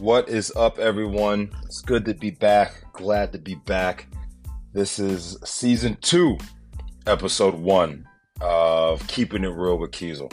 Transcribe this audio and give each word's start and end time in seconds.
What 0.00 0.30
is 0.30 0.50
up, 0.56 0.78
everyone? 0.78 1.50
It's 1.66 1.82
good 1.82 2.06
to 2.06 2.14
be 2.14 2.30
back. 2.30 2.90
Glad 2.94 3.32
to 3.32 3.38
be 3.38 3.56
back. 3.56 4.06
This 4.72 4.98
is 4.98 5.36
season 5.44 5.98
two, 6.00 6.38
episode 7.06 7.52
one 7.52 8.08
of 8.40 9.06
Keeping 9.08 9.44
It 9.44 9.48
Real 9.48 9.76
with 9.76 9.90
Keasel. 9.90 10.32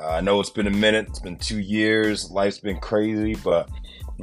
Uh, 0.00 0.12
I 0.12 0.22
know 0.22 0.40
it's 0.40 0.48
been 0.48 0.66
a 0.66 0.70
minute, 0.70 1.08
it's 1.10 1.18
been 1.18 1.36
two 1.36 1.60
years, 1.60 2.30
life's 2.30 2.58
been 2.58 2.80
crazy, 2.80 3.34
but 3.34 3.68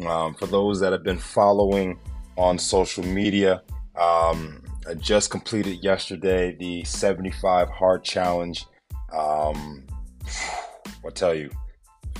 um, 0.07 0.34
for 0.34 0.48
those 0.48 0.80
that 0.80 0.92
have 0.92 1.04
been 1.04 1.20
following 1.20 2.00
on 2.36 2.58
social 2.58 3.04
media, 3.04 3.62
um, 3.96 4.64
I 4.90 4.96
just 4.96 5.30
completed 5.30 5.84
yesterday 5.84 6.56
the 6.56 6.84
75 6.84 7.70
Hard 7.70 8.04
Challenge. 8.04 8.66
Um, 9.14 9.85
I'll 11.05 11.12
tell 11.12 11.35
you, 11.35 11.52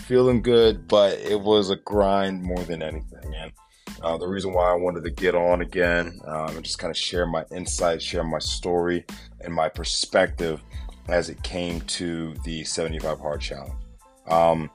feeling 0.09 0.41
good, 0.41 0.88
but 0.88 1.20
it 1.20 1.40
was 1.40 1.70
a 1.70 1.76
grind 1.76 2.41
more 2.41 2.63
than 2.63 2.81
anything. 2.81 3.31
And 3.36 3.52
uh, 4.02 4.18
the 4.18 4.27
reason 4.27 4.54
why 4.54 4.72
I 4.72 4.73
wanted 4.73 5.04
to 5.04 5.12
get 5.12 5.35
on 5.35 5.62
again 5.62 6.20
um, 6.26 6.55
and 6.55 6.66
just 6.66 6.80
kind 6.80 6.90
of 6.90 6.98
share 6.98 7.27
my 7.27 7.45
insights, 7.52 8.04
share 8.04 8.23
my 8.23 8.40
story, 8.40 9.05
and 9.41 9.54
my 9.54 9.70
perspective 9.70 10.63
as 11.09 11.30
it 11.30 11.41
came 11.44 11.82
to 11.82 12.34
the 12.44 12.63
75 12.63 13.20
Hard 13.20 13.40
Challenge. 13.40 13.72
Um, 14.27 14.72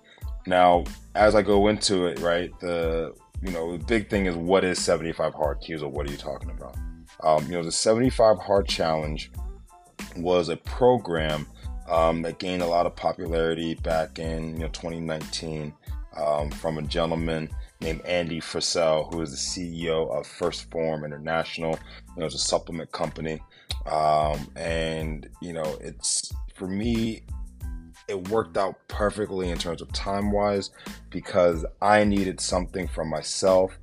now, 0.46 0.84
as 1.16 1.34
I 1.34 1.42
go 1.42 1.66
into 1.66 2.06
it, 2.06 2.20
right, 2.20 2.52
the 2.60 3.12
you 3.42 3.50
know 3.50 3.76
the 3.76 3.84
big 3.84 4.08
thing 4.08 4.26
is 4.26 4.36
what 4.36 4.62
is 4.62 4.78
75 4.78 5.34
Hard 5.34 5.60
Cues 5.60 5.82
or 5.82 5.90
what 5.90 6.08
are 6.08 6.12
you 6.12 6.16
talking 6.16 6.50
about? 6.50 6.76
Um, 7.24 7.44
you 7.46 7.52
know, 7.54 7.64
the 7.64 7.72
75 7.72 8.38
Hard 8.38 8.68
Challenge 8.68 9.32
was 10.16 10.48
a 10.48 10.56
program 10.58 11.48
um, 11.88 12.22
that 12.22 12.38
gained 12.38 12.62
a 12.62 12.66
lot 12.66 12.86
of 12.86 12.96
popularity 12.96 13.74
back 13.74 14.18
in 14.18 14.54
you 14.54 14.60
know 14.60 14.68
2019 14.68 15.72
um, 16.16 16.50
from 16.50 16.78
a 16.78 16.82
gentleman 16.82 17.48
named 17.80 18.00
Andy 18.02 18.40
Frisella, 18.40 19.12
who 19.12 19.20
is 19.20 19.30
the 19.30 19.36
CEO 19.36 20.10
of 20.10 20.26
1st 20.26 20.70
Phorm 20.70 21.04
International. 21.04 21.78
You 22.14 22.20
know, 22.20 22.26
it's 22.26 22.34
a 22.34 22.38
supplement 22.38 22.90
company, 22.92 23.40
um, 23.86 24.48
and 24.56 25.28
you 25.40 25.52
know, 25.52 25.76
it's 25.80 26.32
for 26.54 26.66
me. 26.66 27.22
It 28.06 28.28
worked 28.28 28.58
out 28.58 28.76
perfectly 28.88 29.48
in 29.48 29.56
terms 29.56 29.80
of 29.80 29.90
time 29.92 30.30
wise 30.30 30.70
because 31.08 31.64
I 31.80 32.04
needed 32.04 32.38
something 32.38 32.86
for 32.86 33.02
myself 33.02 33.78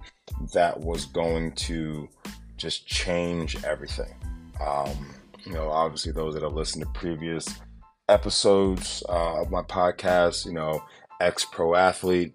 that 0.54 0.80
was 0.80 1.06
going 1.06 1.54
to 1.54 2.08
just 2.56 2.86
change 2.86 3.64
everything. 3.64 4.14
Um, 4.64 5.16
you 5.44 5.54
know, 5.54 5.72
obviously, 5.72 6.12
those 6.12 6.36
that 6.36 6.44
have 6.44 6.54
listened 6.54 6.84
to 6.84 6.92
previous 6.92 7.48
episodes 8.12 9.04
uh, 9.08 9.42
of 9.42 9.50
my 9.50 9.62
podcast, 9.62 10.45
you 10.45 10.52
know, 10.52 10.84
ex 11.22 11.45
pro 11.45 11.76
athlete, 11.76 12.34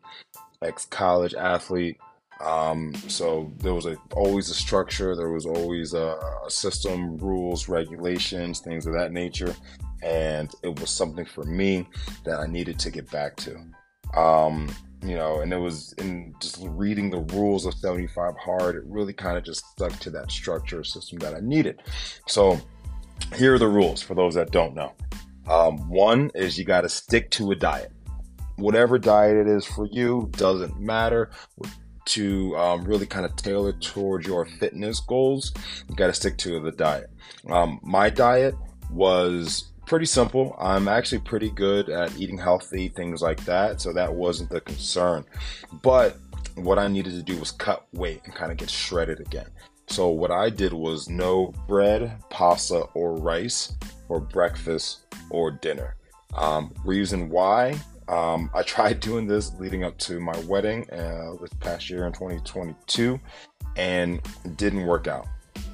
ex 0.63 0.87
college 0.87 1.35
athlete. 1.35 1.99
Um, 2.41 2.95
so 3.09 3.53
there 3.59 3.75
was 3.75 3.87
a, 3.87 3.97
always 4.13 4.51
a 4.51 4.55
structure, 4.55 5.15
there 5.15 5.31
was 5.31 5.47
always 5.47 5.95
a, 5.95 6.19
a, 6.45 6.51
system, 6.51 7.17
rules, 7.19 7.69
regulations, 7.69 8.61
things 8.61 8.87
of 8.87 8.95
that 8.95 9.13
nature. 9.13 9.55
And 10.03 10.53
it 10.63 10.79
was 10.79 10.91
something 10.91 11.25
for 11.25 11.45
me 11.45 11.89
that 12.25 12.39
I 12.39 12.47
needed 12.47 12.79
to 12.81 12.91
get 12.91 13.11
back 13.11 13.37
to. 13.37 13.59
Um, 14.15 14.75
you 15.03 15.15
know, 15.15 15.41
and 15.41 15.53
it 15.53 15.59
was 15.59 15.95
in 15.95 16.35
just 16.41 16.59
reading 16.63 17.11
the 17.11 17.21
rules 17.35 17.65
of 17.65 17.75
75 17.75 18.35
hard, 18.37 18.77
it 18.77 18.83
really 18.87 19.13
kind 19.13 19.39
of 19.39 19.45
just 19.45 19.65
stuck 19.73 19.99
to 20.01 20.11
that 20.11 20.31
structure 20.31 20.85
system 20.85 21.19
that 21.21 21.35
I 21.35 21.41
needed. 21.41 21.83
So 22.27 22.61
here 23.35 23.55
are 23.55 23.59
the 23.59 23.69
rules 23.69 24.03
for 24.03 24.15
those 24.15 24.35
that 24.35 24.51
don't 24.51 24.75
know. 24.75 24.93
Um, 25.49 25.89
one 25.89 26.31
is 26.35 26.59
you 26.59 26.65
got 26.65 26.83
to 26.83 26.89
stick 26.89 27.31
to 27.33 27.53
a 27.53 27.57
diet. 27.57 27.93
Whatever 28.57 28.99
diet 28.99 29.37
it 29.37 29.47
is 29.47 29.65
for 29.65 29.87
you 29.87 30.31
doesn't 30.33 30.79
matter. 30.81 31.31
To 32.11 32.57
um, 32.57 32.85
really 32.85 33.05
kind 33.05 33.27
of 33.27 33.35
tailor 33.35 33.73
towards 33.73 34.29
your 34.29 34.45
fitness 34.45 35.01
goals, 35.01 35.53
you 35.89 35.97
got 35.97 36.07
to 36.07 36.13
stick 36.13 36.39
to 36.39 36.61
the 36.61 36.71
diet. 36.71 37.11
Um, 37.49 37.81
my 37.83 38.11
diet 38.11 38.55
was 38.93 39.73
pretty 39.87 40.07
simple. 40.07 40.55
I'm 40.61 40.87
actually 40.87 41.19
pretty 41.19 41.51
good 41.51 41.89
at 41.89 42.17
eating 42.17 42.39
healthy, 42.39 42.91
things 42.91 43.23
like 43.23 43.45
that. 43.47 43.81
So 43.81 43.93
that 43.93 44.15
wasn't 44.15 44.51
the 44.51 44.61
concern. 44.61 45.25
But 45.83 46.17
what 46.55 46.79
I 46.79 46.87
needed 46.87 47.13
to 47.15 47.23
do 47.23 47.39
was 47.39 47.51
cut 47.51 47.87
weight 47.93 48.23
and 48.25 48.35
kind 48.35 48.53
of 48.53 48.59
get 48.59 48.71
shredded 48.71 49.19
again. 49.19 49.49
So 49.89 50.09
what 50.09 50.31
I 50.31 50.49
did 50.51 50.73
was 50.73 51.09
no 51.09 51.53
bread, 51.67 52.23
pasta, 52.31 52.83
or 52.95 53.17
rice 53.17 53.77
for 54.07 54.21
breakfast 54.21 55.01
or 55.31 55.51
dinner. 55.51 55.97
Um, 56.35 56.73
reason 56.85 57.29
why? 57.29 57.79
Um, 58.09 58.51
I 58.55 58.63
tried 58.63 59.01
doing 59.09 59.27
this 59.27 59.53
leading 59.55 59.85
up 59.85 59.99
to 59.99 60.21
my 60.21 60.39
wedding 60.41 60.89
uh, 60.91 61.35
this 61.41 61.53
past 61.61 61.91
year 61.91 62.07
in 62.07 62.13
2022 62.13 63.21
and 63.77 64.21
didn't 64.57 64.87
work 64.87 65.07
out. 65.07 65.27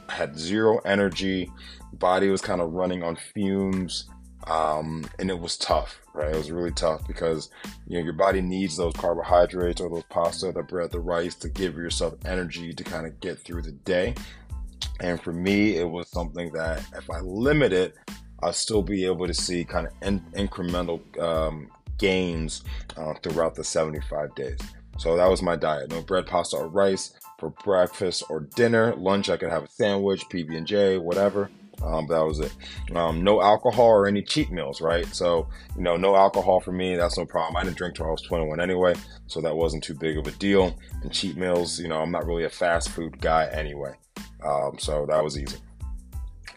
I 0.09 0.13
had 0.13 0.39
zero 0.39 0.79
energy, 0.85 1.51
body 1.95 2.29
was 2.29 2.41
kind 2.41 2.61
of 2.61 2.73
running 2.73 3.03
on 3.03 3.17
fumes, 3.17 4.09
um, 4.47 5.07
and 5.19 5.31
it 5.31 5.39
was 5.39 5.57
tough, 5.57 6.01
right? 6.15 6.35
It 6.35 6.37
was 6.37 6.51
really 6.51 6.73
tough 6.73 7.07
because 7.07 7.51
you 7.87 7.99
know 7.99 8.05
your 8.05 8.13
body 8.13 8.41
needs 8.41 8.77
those 8.77 8.95
carbohydrates 8.95 9.81
or 9.81 9.89
those 9.89 10.03
pasta, 10.11 10.53
the 10.53 10.63
bread, 10.63 10.91
the 10.91 11.01
rice 11.01 11.35
to 11.37 11.49
give 11.49 11.77
yourself 11.77 12.15
energy 12.25 12.73
to 12.73 12.85
kind 12.85 13.07
of 13.07 13.21
get 13.21 13.39
through 13.39 13.63
the 13.63 13.73
day. 13.73 14.15
And 15.03 15.21
for 15.21 15.33
me, 15.33 15.77
it 15.77 15.89
was 15.89 16.09
something 16.09 16.53
that 16.53 16.79
if 16.97 17.11
I 17.11 17.21
limit 17.21 17.73
it, 17.73 17.97
I'll 18.43 18.53
still 18.53 18.83
be 18.83 19.05
able 19.05 19.27
to 19.27 19.35
see 19.35 19.65
kind 19.65 19.87
of 19.87 19.93
in- 20.03 20.25
incremental 20.35 21.01
um, 21.21 21.69
gains 21.99 22.63
uh, 22.97 23.15
throughout 23.23 23.55
the 23.55 23.65
75 23.65 24.35
days. 24.35 24.59
So 24.99 25.17
that 25.17 25.29
was 25.29 25.43
my 25.43 25.57
diet: 25.57 25.91
no 25.91 26.03
bread, 26.03 26.27
pasta, 26.27 26.57
or 26.57 26.69
rice 26.69 27.13
for 27.39 27.51
breakfast 27.65 28.23
or 28.29 28.41
dinner. 28.41 28.95
Lunch, 28.97 29.29
I 29.29 29.37
could 29.37 29.51
have 29.51 29.65
a 29.65 29.69
sandwich, 29.69 30.25
PB 30.29 30.57
and 30.57 30.67
J, 30.67 30.99
whatever. 30.99 31.51
Um, 31.83 32.07
that 32.07 32.25
was 32.25 32.39
it. 32.39 32.55
Um, 32.95 33.25
no 33.25 33.43
alcohol 33.43 33.87
or 33.87 34.07
any 34.07 34.23
cheat 34.23 34.53
meals, 34.53 34.81
right? 34.81 35.07
So, 35.13 35.49
you 35.77 35.83
know, 35.83 35.97
no 35.97 36.15
alcohol 36.15 36.61
for 36.61 36.71
me, 36.71 36.95
that's 36.95 37.19
no 37.19 37.27
problem. 37.27 37.57
I 37.57 37.65
didn't 37.65 37.77
drink 37.77 37.97
till 37.97 38.07
I 38.07 38.11
was 38.11 38.23
21 38.23 38.61
anyway, 38.61 38.95
so 39.27 39.41
that 39.41 39.57
wasn't 39.57 39.83
too 39.83 39.95
big 39.95 40.17
of 40.17 40.27
a 40.29 40.31
deal. 40.33 40.77
And 41.03 41.13
cheat 41.13 41.37
meals, 41.37 41.81
you 41.81 41.89
know, 41.89 42.01
I'm 42.01 42.13
not 42.13 42.25
really 42.25 42.45
a 42.45 42.51
fast 42.51 42.91
food 42.91 43.21
guy 43.21 43.49
anyway, 43.53 43.95
um, 44.45 44.79
so 44.79 45.07
that 45.07 45.23
was 45.23 45.39
easy. 45.39 45.59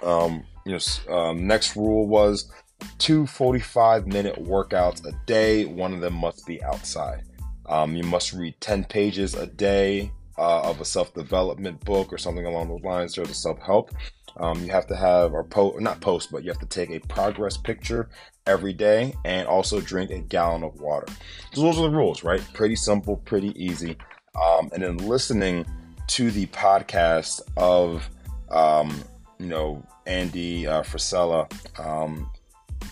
Um, 0.04 0.44
you 0.66 0.78
know, 0.78 1.16
um, 1.16 1.48
next 1.48 1.76
rule 1.76 2.08
was 2.08 2.52
two 2.98 3.26
45 3.28 4.08
minute 4.08 4.44
workouts 4.44 5.06
a 5.06 5.14
day. 5.26 5.66
One 5.66 5.94
of 5.94 6.02
them 6.02 6.14
must 6.16 6.46
be 6.46 6.64
outside. 6.64 7.24
Um, 7.68 7.96
you 7.96 8.04
must 8.04 8.34
read 8.34 8.60
10 8.62 8.86
pages 8.86 9.34
a 9.34 9.48
day 9.48 10.12
uh, 10.38 10.62
of 10.62 10.82
a 10.82 10.86
self 10.86 11.14
development 11.14 11.84
book 11.86 12.12
or 12.12 12.18
something 12.18 12.46
along 12.46 12.70
those 12.70 12.84
lines, 12.84 13.18
or 13.18 13.26
the 13.26 13.34
self 13.34 13.60
help. 13.60 13.92
Um, 14.38 14.62
you 14.64 14.70
have 14.72 14.88
to 14.88 14.96
have, 14.96 15.34
or 15.34 15.48
not 15.80 16.02
post, 16.02 16.32
but 16.32 16.44
you 16.44 16.50
have 16.50 16.60
to 16.60 16.66
take 16.66 16.90
a 16.90 17.00
progress 17.08 17.56
picture 17.56 18.10
every 18.46 18.74
day 18.74 19.14
and 19.24 19.48
also 19.48 19.80
drink 19.80 20.12
a 20.12 20.20
gallon 20.20 20.64
of 20.64 20.80
water. 20.80 21.08
So 21.54 21.62
those 21.62 21.80
are 21.80 21.84
the 21.84 21.90
rules, 21.90 22.24
right? 22.24 22.42
Pretty 22.54 22.76
simple, 22.76 23.18
pretty 23.18 23.54
easy. 23.56 23.98
Um, 24.42 24.70
and 24.74 24.84
then 24.84 24.98
listening 24.98 25.66
to 26.08 26.32
the 26.32 26.46
podcast 26.48 27.42
of, 27.58 28.10
um, 28.50 29.04
you 29.40 29.48
know, 29.48 29.86
Andy 30.06 30.68
uh, 30.68 30.84
Frisella, 30.84 31.52
um, 31.80 32.30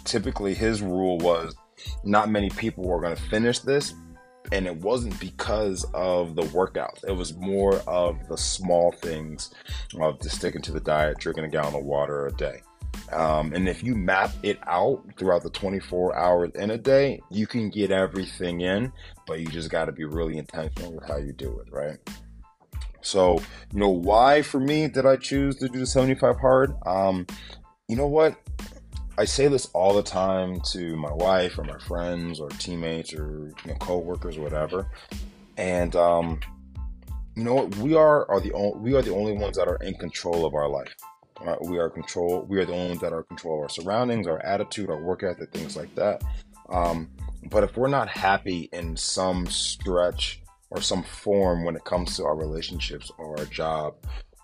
typically 0.04 0.54
his 0.54 0.82
rule 0.82 1.18
was 1.20 1.56
not 2.04 2.30
many 2.30 2.50
people 2.50 2.84
were 2.84 3.02
going 3.02 3.16
to 3.16 3.22
finish 3.24 3.60
this. 3.60 3.94
And 4.52 4.68
it 4.68 4.76
wasn't 4.76 5.18
because 5.20 5.86
of 5.94 6.36
the 6.36 6.42
workouts. 6.44 7.04
It 7.08 7.14
was 7.14 7.36
more 7.38 7.76
of 7.88 8.28
the 8.28 8.38
small 8.38 8.92
things 8.92 9.54
of 10.00 10.22
just 10.22 10.36
sticking 10.36 10.62
to 10.64 10.72
the 10.72 10.82
diet, 10.82 11.18
drinking 11.18 11.46
a 11.46 11.48
gallon 11.48 11.76
of 11.76 11.84
water 11.84 12.28
a 12.28 12.32
day. 12.34 12.62
Um, 13.12 13.54
and 13.54 13.68
if 13.68 13.84
you 13.84 13.96
map 13.96 14.32
it 14.44 14.60
out 14.68 15.04
throughout 15.18 15.44
the 15.44 15.50
24 15.50 16.16
hours 16.16 16.52
in 16.56 16.72
a 16.72 16.78
day, 16.78 17.22
you 17.30 17.48
can 17.48 17.70
get 17.70 17.92
everything 17.92 18.62
in, 18.62 18.92
but 19.28 19.40
you 19.40 19.48
just 19.48 19.70
got 19.70 19.86
to 19.86 19.92
be 19.92 20.04
really 20.04 20.38
intentional 20.38 20.94
with 20.94 21.08
how 21.08 21.18
you 21.18 21.34
do 21.34 21.60
it, 21.60 21.72
right? 21.72 21.98
So, 23.04 23.40
you 23.72 23.80
know, 23.80 23.90
why 23.90 24.42
for 24.42 24.60
me 24.60 24.88
did 24.88 25.06
I 25.06 25.18
choose 25.18 25.58
to 25.58 25.68
do 25.68 25.80
the 25.80 25.86
75 25.86 26.40
hard? 26.40 26.74
Um, 26.86 27.28
you 27.88 27.96
know 27.96 28.08
what? 28.08 28.36
I 29.18 29.26
say 29.26 29.48
this 29.48 29.68
all 29.74 29.94
the 29.94 30.02
time 30.02 30.60
to 30.72 30.96
my 30.96 31.12
wife 31.12 31.60
or 31.60 31.64
my 31.64 31.78
friends 31.78 32.40
or 32.40 32.50
teammates 32.50 33.14
or 33.14 33.52
you 33.64 33.72
know, 33.72 33.76
co-workers 33.76 34.38
or 34.38 34.42
whatever. 34.42 34.90
And 35.58 35.96
um, 35.96 36.40
you 37.36 37.44
know 37.44 37.54
what? 37.54 37.76
We 37.78 37.94
are 37.94 38.30
are 38.32 38.40
the 38.40 38.54
only, 38.54 38.80
we 38.80 38.96
are 38.96 39.04
the 39.04 39.14
only 39.14 39.34
ones 39.34 39.58
that 39.58 39.68
are 39.68 39.76
in 39.78 39.94
control 39.96 40.46
of 40.46 40.56
our 40.56 40.68
life. 40.68 40.96
Right? 41.42 41.62
We 41.62 41.78
are 41.78 41.90
control. 41.90 42.46
We 42.48 42.60
are 42.60 42.66
the 42.66 42.74
only 42.74 42.88
ones 42.90 43.02
that 43.02 43.14
are 43.14 43.20
in 43.20 43.26
control 43.26 43.58
of 43.58 43.64
our 43.64 43.70
surroundings, 43.70 44.28
our 44.28 44.40
attitude, 44.40 44.90
our 44.90 45.02
work 45.02 45.24
ethic, 45.24 45.52
things 45.52 45.76
like 45.76 45.94
that. 45.96 46.24
Um, 46.70 47.10
but 47.52 47.64
if 47.64 47.76
we're 47.76 47.90
not 47.90 48.08
happy 48.08 48.70
in 48.72 48.96
some 48.96 49.46
stretch 49.48 50.43
or 50.74 50.82
some 50.82 51.04
form 51.04 51.64
when 51.64 51.76
it 51.76 51.86
comes 51.86 52.18
to 52.18 52.26
our 52.26 52.36
relationships 52.36 53.12
or 53.18 53.38
our 53.40 53.46
job 53.46 53.94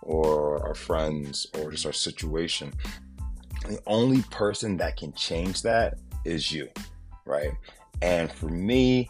or 0.04 0.64
our 0.66 0.76
friends 0.76 1.48
or 1.58 1.72
just 1.72 1.86
our 1.86 1.94
situation. 1.94 2.72
The 3.68 3.80
only 3.88 4.22
person 4.24 4.78
that 4.78 4.96
can 4.96 5.12
change 5.14 5.64
that 5.64 5.98
is 6.24 6.52
you, 6.52 6.70
right? 7.26 7.52
And 8.02 8.31
for 8.31 8.48
me, 8.48 9.10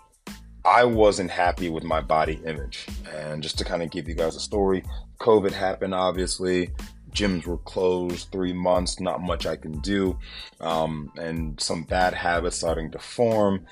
I 0.66 0.86
wasn't 0.86 1.30
happy 1.30 1.70
with 1.70 1.84
my 1.84 2.02
body 2.02 2.40
image. 2.46 2.88
And 3.14 3.44
just 3.44 3.58
to 3.60 3.66
kind 3.66 3.84
of 3.84 3.92
give 3.92 4.08
you 4.08 4.16
guys 4.16 4.36
a 4.36 4.40
story, 4.40 4.84
COVID 5.20 5.52
happened, 5.52 5.94
obviously. 5.94 6.72
Gyms 7.12 7.46
were 7.46 7.58
closed 7.58 8.32
three 8.32 8.54
months, 8.54 9.00
not 9.00 9.22
much 9.22 9.46
I 9.46 9.56
can 9.56 9.80
do. 9.80 10.18
Um, 10.60 11.12
and 11.18 11.60
some 11.60 11.84
bad 11.84 12.14
habits 12.14 12.58
starting 12.58 12.92
to 12.92 13.00
form 13.00 13.66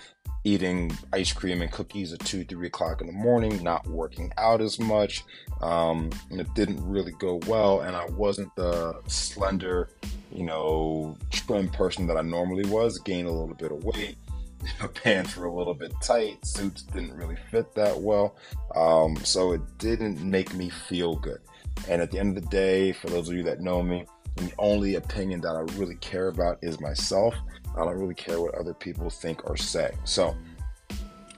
eating 0.47 0.97
ice 1.11 1.33
cream 1.33 1.61
and 1.61 1.69
cookies 1.73 2.13
at 2.13 2.19
2 2.21 2.45
3 2.45 2.67
o'clock 2.67 3.01
in 3.01 3.07
the 3.07 3.13
morning 3.13 3.61
not 3.61 3.85
working 3.88 4.31
out 4.38 4.61
as 4.61 4.79
much 4.79 5.25
um, 5.61 6.09
it 6.31 6.47
didn't 6.53 6.81
really 6.88 7.11
go 7.19 7.41
well 7.47 7.81
and 7.81 7.97
i 7.97 8.05
wasn't 8.11 8.53
the 8.55 8.97
slender 9.07 9.89
you 10.31 10.45
know 10.45 11.17
trim 11.31 11.67
person 11.67 12.07
that 12.07 12.15
i 12.15 12.21
normally 12.21 12.65
was. 12.69 12.97
Gained 12.99 13.27
a 13.27 13.31
little 13.31 13.55
bit 13.55 13.73
of 13.73 13.83
weight 13.83 14.17
my 14.79 14.88
pants 14.88 15.35
were 15.35 15.47
a 15.47 15.53
little 15.53 15.73
bit 15.73 15.91
tight 16.01 16.44
suits 16.45 16.83
didn't 16.83 17.13
really 17.13 17.38
fit 17.51 17.75
that 17.75 17.99
well 17.99 18.38
um, 18.73 19.17
so 19.17 19.51
it 19.51 19.61
didn't 19.77 20.21
make 20.21 20.53
me 20.53 20.69
feel 20.69 21.15
good. 21.15 21.39
And 21.88 22.01
at 22.01 22.11
the 22.11 22.19
end 22.19 22.38
of 22.38 22.44
the 22.44 22.49
day 22.49 22.94
for 22.94 23.09
those 23.09 23.27
of 23.29 23.35
you 23.35 23.44
that 23.44 23.59
know 23.59 23.83
me 23.83 24.05
the 24.37 24.51
only 24.57 24.95
opinion 24.95 25.41
that 25.41 25.55
i 25.55 25.61
really 25.77 25.95
care 25.95 26.27
about 26.27 26.57
is 26.61 26.79
myself 26.79 27.35
I 27.77 27.85
don't 27.85 27.99
really 27.99 28.15
care 28.15 28.41
what 28.41 28.55
other 28.55 28.73
people 28.73 29.09
think 29.09 29.47
or 29.47 29.55
say. 29.55 29.93
So 30.03 30.35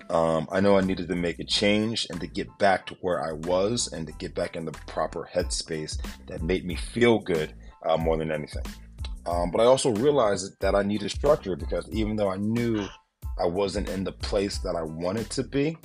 um, 0.10 0.48
I 0.52 0.62
know 0.62 0.78
I 0.78 0.82
needed 0.82 1.10
to 1.10 1.16
make 1.16 1.40
a 1.40 1.44
change 1.44 2.08
and 2.10 2.20
to 2.22 2.28
get 2.28 2.48
back 2.58 2.86
to 2.88 2.98
where 3.02 3.22
I 3.22 3.34
was 3.34 3.92
and 3.92 4.08
to 4.08 4.14
get 4.14 4.34
back 4.36 4.56
in 4.56 4.66
the 4.66 4.72
proper 4.88 5.30
headspace 5.32 6.00
that 6.28 6.42
made 6.42 6.66
me 6.66 6.76
feel 6.76 7.20
good 7.20 7.54
uh, 7.86 7.98
more 7.98 8.18
than 8.18 8.32
anything. 8.32 8.64
Um, 9.26 9.52
but 9.52 9.60
I 9.60 9.66
also 9.66 9.92
realized 9.92 10.60
that 10.62 10.76
I 10.76 10.82
needed 10.82 11.12
structure 11.12 11.56
because 11.58 11.88
even 11.92 12.16
though 12.16 12.30
I 12.30 12.38
knew 12.38 12.88
I 13.38 13.46
wasn't 13.46 13.90
in 13.90 14.04
the 14.06 14.14
place 14.14 14.60
that 14.60 14.76
I 14.76 14.82
wanted 14.82 15.30
to 15.32 15.44
be, 15.44 15.78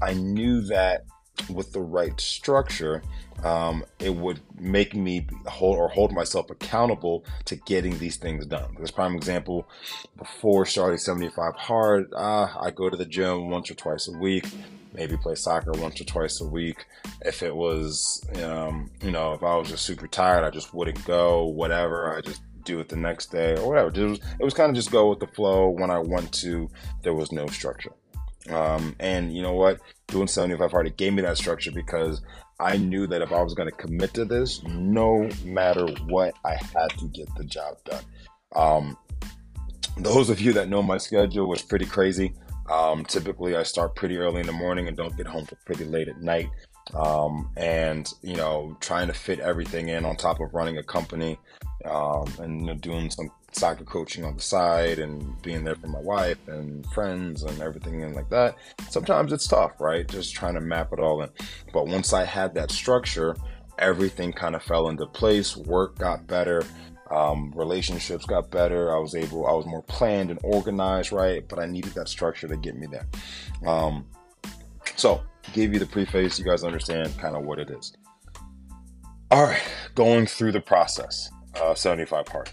I 0.00 0.14
knew 0.14 0.62
that 0.62 1.02
with 1.48 1.72
the 1.72 1.80
right 1.80 2.18
structure, 2.20 3.02
um, 3.44 3.84
it 3.98 4.14
would 4.14 4.40
make 4.58 4.94
me 4.94 5.26
hold 5.46 5.76
or 5.76 5.88
hold 5.88 6.12
myself 6.12 6.50
accountable 6.50 7.24
to 7.46 7.56
getting 7.56 7.98
these 7.98 8.16
things 8.16 8.46
done. 8.46 8.76
This 8.78 8.90
prime 8.90 9.16
example, 9.16 9.68
before 10.18 10.66
starting 10.66 10.98
75 10.98 11.54
hard, 11.54 12.12
uh, 12.14 12.48
I 12.60 12.70
go 12.70 12.90
to 12.90 12.96
the 12.96 13.06
gym 13.06 13.50
once 13.50 13.70
or 13.70 13.74
twice 13.74 14.08
a 14.08 14.18
week, 14.18 14.46
maybe 14.92 15.16
play 15.16 15.34
soccer 15.34 15.72
once 15.72 16.00
or 16.00 16.04
twice 16.04 16.40
a 16.40 16.46
week. 16.46 16.84
If 17.22 17.42
it 17.42 17.54
was, 17.54 18.24
um, 18.42 18.90
you 19.02 19.10
know, 19.10 19.32
if 19.32 19.42
I 19.42 19.56
was 19.56 19.68
just 19.68 19.86
super 19.86 20.06
tired, 20.06 20.44
I 20.44 20.50
just 20.50 20.74
wouldn't 20.74 21.04
go, 21.04 21.44
whatever. 21.44 22.16
I 22.16 22.20
just 22.20 22.42
do 22.64 22.78
it 22.80 22.88
the 22.88 22.96
next 22.96 23.32
day 23.32 23.56
or 23.56 23.68
whatever. 23.68 23.88
It 23.88 24.10
was, 24.10 24.20
it 24.38 24.44
was 24.44 24.54
kind 24.54 24.68
of 24.68 24.76
just 24.76 24.90
go 24.90 25.08
with 25.08 25.20
the 25.20 25.26
flow. 25.26 25.68
When 25.68 25.90
I 25.90 25.98
went 25.98 26.32
to, 26.34 26.70
there 27.02 27.14
was 27.14 27.32
no 27.32 27.46
structure. 27.46 27.92
Um, 28.48 28.96
and 28.98 29.34
you 29.34 29.42
know 29.42 29.52
what? 29.52 29.80
Doing 30.08 30.28
75 30.28 30.70
hard, 30.70 30.96
gave 30.96 31.12
me 31.12 31.22
that 31.22 31.36
structure 31.36 31.70
because 31.70 32.22
I 32.58 32.76
knew 32.76 33.06
that 33.06 33.22
if 33.22 33.32
I 33.32 33.42
was 33.42 33.54
going 33.54 33.68
to 33.70 33.76
commit 33.76 34.14
to 34.14 34.24
this, 34.24 34.62
no 34.64 35.28
matter 35.44 35.86
what, 36.06 36.34
I 36.44 36.54
had 36.54 36.88
to 36.98 37.08
get 37.08 37.28
the 37.36 37.44
job 37.44 37.76
done. 37.84 38.04
Um, 38.54 38.96
those 39.96 40.30
of 40.30 40.40
you 40.40 40.52
that 40.54 40.68
know 40.68 40.82
my 40.82 40.98
schedule 40.98 41.48
was 41.48 41.62
pretty 41.62 41.86
crazy. 41.86 42.34
Um, 42.70 43.04
typically, 43.04 43.56
I 43.56 43.62
start 43.64 43.96
pretty 43.96 44.16
early 44.16 44.40
in 44.40 44.46
the 44.46 44.52
morning 44.52 44.88
and 44.88 44.96
don't 44.96 45.16
get 45.16 45.26
home 45.26 45.46
till 45.46 45.58
pretty 45.64 45.84
late 45.84 46.08
at 46.08 46.20
night. 46.20 46.48
Um, 46.94 47.50
and 47.56 48.12
you 48.22 48.36
know, 48.36 48.76
trying 48.80 49.06
to 49.08 49.14
fit 49.14 49.40
everything 49.40 49.88
in 49.88 50.04
on 50.04 50.16
top 50.16 50.40
of 50.40 50.52
running 50.52 50.78
a 50.78 50.82
company 50.82 51.38
um, 51.84 52.26
and 52.38 52.60
you 52.60 52.66
know, 52.66 52.74
doing 52.74 53.10
some 53.10 53.30
soccer 53.52 53.84
coaching 53.84 54.24
on 54.24 54.36
the 54.36 54.42
side 54.42 54.98
and 54.98 55.40
being 55.42 55.64
there 55.64 55.74
for 55.74 55.88
my 55.88 56.00
wife 56.00 56.38
and 56.48 56.86
friends 56.92 57.42
and 57.42 57.60
everything 57.60 58.02
and 58.02 58.14
like 58.14 58.28
that. 58.30 58.56
Sometimes 58.88 59.32
it's 59.32 59.46
tough, 59.46 59.72
right? 59.80 60.06
Just 60.08 60.34
trying 60.34 60.54
to 60.54 60.60
map 60.60 60.92
it 60.92 61.00
all 61.00 61.22
in. 61.22 61.30
But 61.72 61.86
once 61.86 62.12
I 62.12 62.24
had 62.24 62.54
that 62.54 62.70
structure, 62.70 63.36
everything 63.78 64.32
kind 64.32 64.54
of 64.54 64.62
fell 64.62 64.88
into 64.88 65.06
place. 65.06 65.56
Work 65.56 65.98
got 65.98 66.26
better. 66.26 66.64
Um, 67.10 67.52
relationships 67.56 68.24
got 68.24 68.50
better. 68.50 68.94
I 68.94 68.98
was 68.98 69.16
able, 69.16 69.46
I 69.46 69.52
was 69.52 69.66
more 69.66 69.82
planned 69.82 70.30
and 70.30 70.38
organized, 70.44 71.10
right? 71.10 71.46
But 71.48 71.58
I 71.58 71.66
needed 71.66 71.94
that 71.94 72.08
structure 72.08 72.46
to 72.46 72.56
get 72.56 72.76
me 72.76 72.86
there. 72.86 73.08
Um, 73.66 74.06
so, 74.94 75.22
give 75.52 75.72
you 75.72 75.78
the 75.78 75.86
preface. 75.86 76.38
You 76.38 76.44
guys 76.44 76.64
understand 76.64 77.16
kind 77.18 77.36
of 77.36 77.44
what 77.44 77.58
it 77.58 77.70
is. 77.70 77.92
All 79.30 79.44
right, 79.44 79.62
going 79.94 80.26
through 80.26 80.52
the 80.52 80.60
process. 80.60 81.30
Uh, 81.54 81.74
75 81.74 82.26
part. 82.26 82.52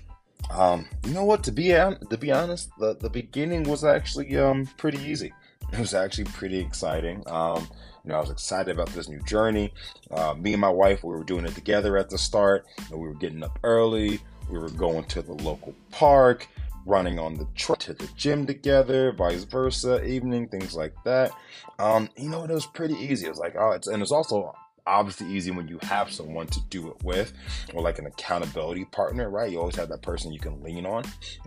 Um, 0.51 0.88
you 1.06 1.13
know 1.13 1.24
what? 1.24 1.44
To 1.45 1.51
be 1.51 1.69
to 1.69 2.18
be 2.19 2.31
honest, 2.31 2.69
the, 2.80 2.95
the 2.95 3.10
beginning 3.10 3.63
was 3.63 3.84
actually 3.84 4.36
um, 4.38 4.66
pretty 4.78 5.00
easy. 5.00 5.34
It 5.74 5.80
was 5.80 5.94
actually 5.94 6.24
pretty 6.24 6.60
exciting. 6.60 7.22
Um, 7.28 7.68
you 8.06 8.13
know, 8.13 8.16
I 8.16 8.22
was 8.22 8.30
excited 8.30 8.74
about 8.74 8.88
this 8.92 9.10
new 9.10 9.19
journey. 9.24 9.74
Uh, 10.10 10.33
me 10.33 10.54
and 10.54 10.62
my 10.62 10.69
wife, 10.69 11.04
we 11.04 11.13
were 11.13 11.25
doing 11.25 11.44
it 11.44 11.56
together 11.56 11.98
at 11.98 12.10
the 12.10 12.18
start. 12.18 12.66
We 12.90 13.00
were 13.00 13.13
getting 13.13 13.44
up 13.44 13.60
early. 13.63 14.22
We 14.50 14.60
were 14.60 14.69
going 14.69 15.04
to 15.06 15.22
the 15.22 15.33
local 15.33 15.75
park, 15.92 16.48
running 16.88 17.19
on 17.19 17.36
the 17.36 17.48
trip 17.56 17.80
to 17.80 17.94
the 17.94 18.07
gym 18.16 18.48
together, 18.48 19.12
vice 19.12 19.44
versa, 19.44 20.04
evening, 20.06 20.48
things 20.48 20.74
like 20.74 20.94
that. 21.04 21.31
Um, 21.78 22.10
you 22.18 22.30
know, 22.30 22.44
it 22.44 22.50
was 22.50 22.66
pretty 22.66 22.95
easy. 22.95 23.28
It 23.28 23.30
was 23.30 23.39
like, 23.39 23.56
oh, 23.60 23.72
it's 23.72 23.88
and 23.88 24.01
it's 24.01 24.12
also 24.12 24.54
obviously 24.88 25.28
easy 25.28 25.51
when 25.51 25.68
you 25.68 25.78
have 25.81 26.12
someone 26.12 26.48
to 26.48 26.62
do 26.69 26.89
it 26.89 27.04
with 27.04 27.34
or 27.74 27.81
like 27.81 28.00
an 28.00 28.07
accountability 28.07 28.86
partner, 28.86 29.30
right? 29.30 29.51
You 29.51 29.60
always 29.60 29.75
have 29.75 29.89
that 29.89 30.01
person 30.01 30.31
you 30.31 30.39
can 30.39 30.63
lean 30.63 30.86
on, 30.86 31.04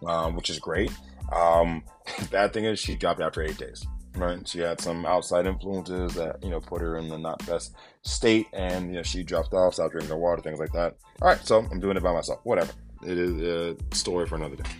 um, 0.07 0.37
which 0.37 0.51
is 0.51 0.59
great. 0.59 0.93
Um, 1.33 1.83
bad 2.31 2.53
thing 2.53 2.67
is 2.67 2.79
she 2.79 2.95
dropped 2.95 3.21
after 3.21 3.43
eight 3.43 3.57
days, 3.57 3.85
right? 4.15 4.47
She 4.47 4.61
had 4.61 4.81
some 4.81 5.07
outside 5.07 5.47
influences 5.47 6.15
that, 6.15 6.43
you 6.45 6.51
know, 6.51 6.61
put 6.61 6.83
her 6.83 6.99
in 6.99 7.09
the 7.09 7.19
not 7.19 7.45
best 7.47 7.75
state 8.03 8.47
and, 8.53 8.91
you 8.91 8.97
know, 8.97 9.03
she 9.03 9.23
dropped 9.23 9.55
off, 9.55 9.75
stopped 9.75 9.93
drinking 9.93 10.11
her 10.11 10.19
water, 10.19 10.43
things 10.43 10.61
like 10.61 10.73
that. 10.73 10.97
All 11.23 11.29
right. 11.29 11.45
So 11.45 11.67
I'm 11.71 11.81
doing 11.81 11.97
it 11.97 12.03
by 12.03 12.13
myself, 12.13 12.41
whatever. 12.45 12.73
It 13.03 13.17
is 13.17 13.41
a 13.41 13.77
story 13.95 14.27
for 14.27 14.37
another 14.37 14.57
day. 14.57 14.71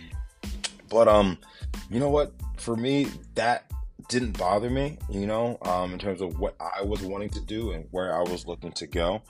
But, 0.91 1.07
um, 1.07 1.37
you 1.89 1.99
know 1.99 2.09
what? 2.09 2.33
For 2.57 2.75
me, 2.75 3.07
that 3.35 3.71
didn't 4.09 4.37
bother 4.37 4.69
me, 4.69 4.97
you 5.09 5.25
know, 5.25 5.57
um, 5.61 5.93
in 5.93 5.99
terms 5.99 6.21
of 6.21 6.37
what 6.37 6.55
I 6.59 6.83
was 6.83 7.01
wanting 7.01 7.29
to 7.29 7.39
do 7.39 7.71
and 7.71 7.87
where 7.91 8.13
I 8.13 8.21
was 8.21 8.45
looking 8.45 8.73
to 8.73 8.85
go. 8.85 9.21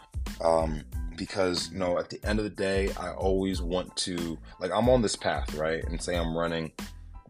Um, 0.43 0.81
because, 1.15 1.71
you 1.71 1.77
know, 1.77 1.99
at 1.99 2.09
the 2.09 2.19
end 2.25 2.39
of 2.39 2.45
the 2.45 2.49
day, 2.49 2.89
I 2.99 3.11
always 3.11 3.61
want 3.61 3.95
to, 3.97 4.39
like, 4.59 4.71
I'm 4.71 4.89
on 4.89 5.03
this 5.03 5.15
path, 5.15 5.53
right? 5.53 5.83
And 5.83 6.01
say 6.01 6.17
I'm 6.17 6.35
running, 6.35 6.71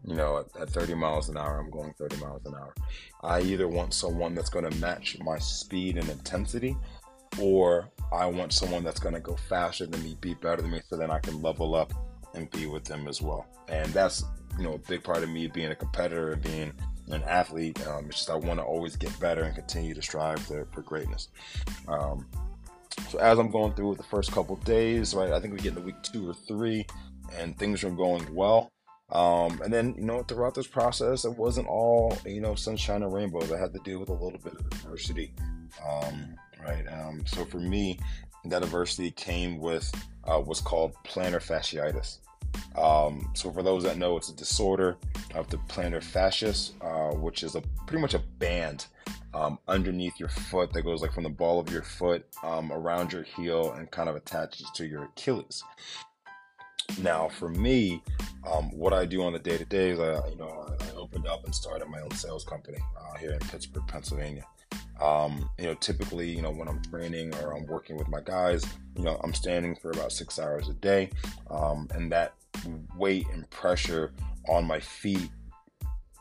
you 0.02 0.14
know, 0.14 0.38
at, 0.38 0.62
at 0.62 0.70
30 0.70 0.94
miles 0.94 1.28
an 1.28 1.36
hour, 1.36 1.58
I'm 1.58 1.70
going 1.70 1.92
30 1.98 2.16
miles 2.16 2.46
an 2.46 2.54
hour. 2.54 2.74
I 3.22 3.42
either 3.42 3.68
want 3.68 3.92
someone 3.92 4.34
that's 4.34 4.48
going 4.48 4.68
to 4.68 4.76
match 4.78 5.18
my 5.20 5.38
speed 5.38 5.98
and 5.98 6.08
intensity, 6.08 6.74
or 7.38 7.90
I 8.10 8.24
want 8.26 8.54
someone 8.54 8.82
that's 8.82 9.00
going 9.00 9.14
to 9.14 9.20
go 9.20 9.36
faster 9.36 9.84
than 9.84 10.02
me, 10.02 10.16
be 10.22 10.32
better 10.32 10.62
than 10.62 10.70
me, 10.70 10.80
so 10.88 10.96
then 10.96 11.10
I 11.10 11.18
can 11.18 11.42
level 11.42 11.74
up 11.74 11.92
and 12.34 12.50
be 12.50 12.66
with 12.66 12.84
them 12.84 13.08
as 13.08 13.20
well. 13.20 13.46
And 13.68 13.92
that's, 13.92 14.24
you 14.58 14.64
know, 14.64 14.74
a 14.74 14.78
big 14.78 15.02
part 15.02 15.22
of 15.22 15.28
me 15.28 15.46
being 15.46 15.70
a 15.70 15.76
competitor 15.76 16.36
being 16.36 16.72
an 17.10 17.22
athlete. 17.24 17.84
Um, 17.86 18.06
it's 18.06 18.18
just 18.18 18.30
I 18.30 18.34
want 18.34 18.60
to 18.60 18.64
always 18.64 18.96
get 18.96 19.18
better 19.20 19.42
and 19.42 19.54
continue 19.54 19.94
to 19.94 20.02
strive 20.02 20.46
to, 20.48 20.66
for 20.72 20.82
greatness. 20.82 21.28
Um, 21.88 22.26
so 23.08 23.18
as 23.18 23.38
I'm 23.38 23.50
going 23.50 23.74
through 23.74 23.96
the 23.96 24.02
first 24.02 24.32
couple 24.32 24.56
days, 24.56 25.14
right, 25.14 25.32
I 25.32 25.40
think 25.40 25.54
we 25.54 25.60
get 25.60 25.70
into 25.70 25.82
week 25.82 26.02
two 26.02 26.28
or 26.28 26.34
three, 26.34 26.86
and 27.38 27.56
things 27.58 27.82
are 27.84 27.90
going 27.90 28.32
well. 28.34 28.70
Um, 29.10 29.60
and 29.62 29.72
then 29.72 29.94
you 29.96 30.04
know 30.04 30.22
throughout 30.22 30.54
this 30.54 30.66
process, 30.66 31.24
it 31.24 31.36
wasn't 31.36 31.68
all 31.68 32.16
you 32.24 32.40
know 32.40 32.54
sunshine 32.54 33.02
and 33.02 33.12
rainbows. 33.12 33.52
I 33.52 33.58
had 33.58 33.72
to 33.74 33.80
deal 33.80 33.98
with 33.98 34.08
a 34.08 34.14
little 34.14 34.38
bit 34.38 34.54
of 34.54 34.60
adversity, 34.60 35.34
um, 35.86 36.34
right? 36.64 36.86
Um, 36.88 37.24
so 37.26 37.44
for 37.44 37.58
me, 37.58 37.98
that 38.44 38.62
adversity 38.62 39.10
came 39.10 39.58
with 39.58 39.90
uh, 40.24 40.38
what's 40.38 40.60
called 40.60 40.94
plantar 41.04 41.42
fasciitis. 41.42 42.18
Um, 42.76 43.30
so 43.34 43.50
for 43.50 43.62
those 43.62 43.82
that 43.84 43.98
know, 43.98 44.16
it's 44.16 44.28
a 44.28 44.36
disorder 44.36 44.96
of 45.34 45.48
the 45.48 45.58
plantar 45.58 46.02
fasciitis, 46.02 46.72
uh, 46.80 47.14
which 47.16 47.42
is 47.42 47.54
a 47.54 47.62
pretty 47.86 48.00
much 48.00 48.14
a 48.14 48.18
band 48.38 48.86
um, 49.34 49.58
underneath 49.68 50.18
your 50.18 50.28
foot 50.28 50.72
that 50.72 50.82
goes 50.82 51.00
like 51.02 51.12
from 51.12 51.24
the 51.24 51.30
ball 51.30 51.58
of 51.58 51.70
your 51.70 51.82
foot 51.82 52.26
um, 52.42 52.72
around 52.72 53.12
your 53.12 53.22
heel 53.22 53.72
and 53.72 53.90
kind 53.90 54.08
of 54.08 54.16
attaches 54.16 54.70
to 54.74 54.86
your 54.86 55.04
Achilles. 55.04 55.62
Now, 57.00 57.28
for 57.28 57.48
me, 57.48 58.02
um, 58.50 58.70
what 58.76 58.92
I 58.92 59.06
do 59.06 59.22
on 59.22 59.32
the 59.32 59.38
day 59.38 59.56
to 59.56 59.64
day 59.64 59.90
is 59.90 60.00
I, 60.00 60.28
you 60.28 60.36
know, 60.36 60.68
I 60.80 60.96
opened 60.96 61.26
up 61.26 61.44
and 61.44 61.54
started 61.54 61.88
my 61.88 62.00
own 62.00 62.10
sales 62.10 62.44
company 62.44 62.78
uh, 62.98 63.16
here 63.16 63.32
in 63.32 63.38
Pittsburgh, 63.38 63.86
Pennsylvania. 63.86 64.44
Um, 65.02 65.50
you 65.58 65.66
know, 65.66 65.74
typically, 65.74 66.30
you 66.30 66.42
know, 66.42 66.50
when 66.50 66.68
I'm 66.68 66.80
training 66.82 67.34
or 67.36 67.56
I'm 67.56 67.66
working 67.66 67.96
with 67.96 68.08
my 68.08 68.20
guys, 68.24 68.64
you 68.96 69.02
know, 69.02 69.20
I'm 69.24 69.34
standing 69.34 69.74
for 69.74 69.90
about 69.90 70.12
six 70.12 70.38
hours 70.38 70.68
a 70.68 70.74
day, 70.74 71.10
um, 71.50 71.88
and 71.94 72.12
that 72.12 72.34
weight 72.96 73.26
and 73.32 73.48
pressure 73.50 74.12
on 74.48 74.64
my 74.64 74.78
feet 74.80 75.30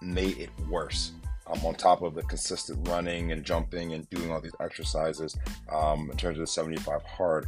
made 0.01 0.37
it 0.37 0.49
worse. 0.69 1.11
Um, 1.47 1.65
on 1.65 1.73
top 1.73 2.01
of 2.01 2.13
the 2.13 2.21
consistent 2.23 2.87
running 2.87 3.31
and 3.31 3.43
jumping 3.43 3.93
and 3.93 4.09
doing 4.09 4.31
all 4.31 4.39
these 4.39 4.55
exercises 4.61 5.35
um, 5.71 6.09
in 6.09 6.15
terms 6.15 6.37
of 6.37 6.43
the 6.43 6.47
75 6.47 7.01
hard. 7.03 7.45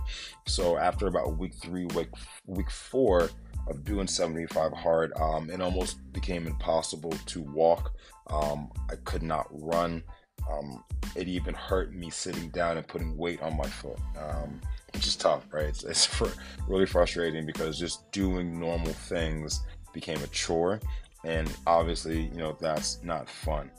So 0.48 0.78
after 0.78 1.08
about 1.08 1.38
week 1.38 1.54
three, 1.62 1.86
week 1.86 2.10
week 2.48 2.70
four, 2.70 3.30
of 3.68 3.84
doing 3.86 4.08
75 4.08 4.74
hard, 4.74 5.14
um, 5.20 5.50
it 5.50 5.62
almost 5.62 5.98
became 6.12 6.48
impossible 6.48 7.12
to 7.28 7.42
walk. 7.42 7.96
Um, 8.28 8.72
I 8.90 8.96
could 9.04 9.24
not 9.24 9.48
run. 9.52 10.04
Um, 10.52 10.84
it 11.16 11.28
even 11.28 11.54
hurt 11.54 11.94
me 11.94 12.10
sitting 12.10 12.50
down 12.50 12.78
and 12.78 12.88
putting 12.88 13.18
weight 13.18 13.42
on 13.42 13.56
my 13.56 13.68
foot, 13.68 14.00
um, 14.18 14.60
which 14.94 15.08
is 15.08 15.16
tough, 15.16 15.46
right? 15.52 15.66
It's, 15.66 15.84
it's 15.84 16.22
really 16.68 16.86
frustrating 16.86 17.46
because 17.46 17.80
just 17.80 18.12
doing 18.12 18.60
normal 18.60 18.94
things 18.94 19.62
became 19.94 20.22
a 20.24 20.28
chore, 20.28 20.80
and 21.24 21.52
obviously, 21.68 22.24
you 22.24 22.38
know, 22.38 22.58
that's 22.60 23.02
not 23.04 23.30
fun. 23.30 23.70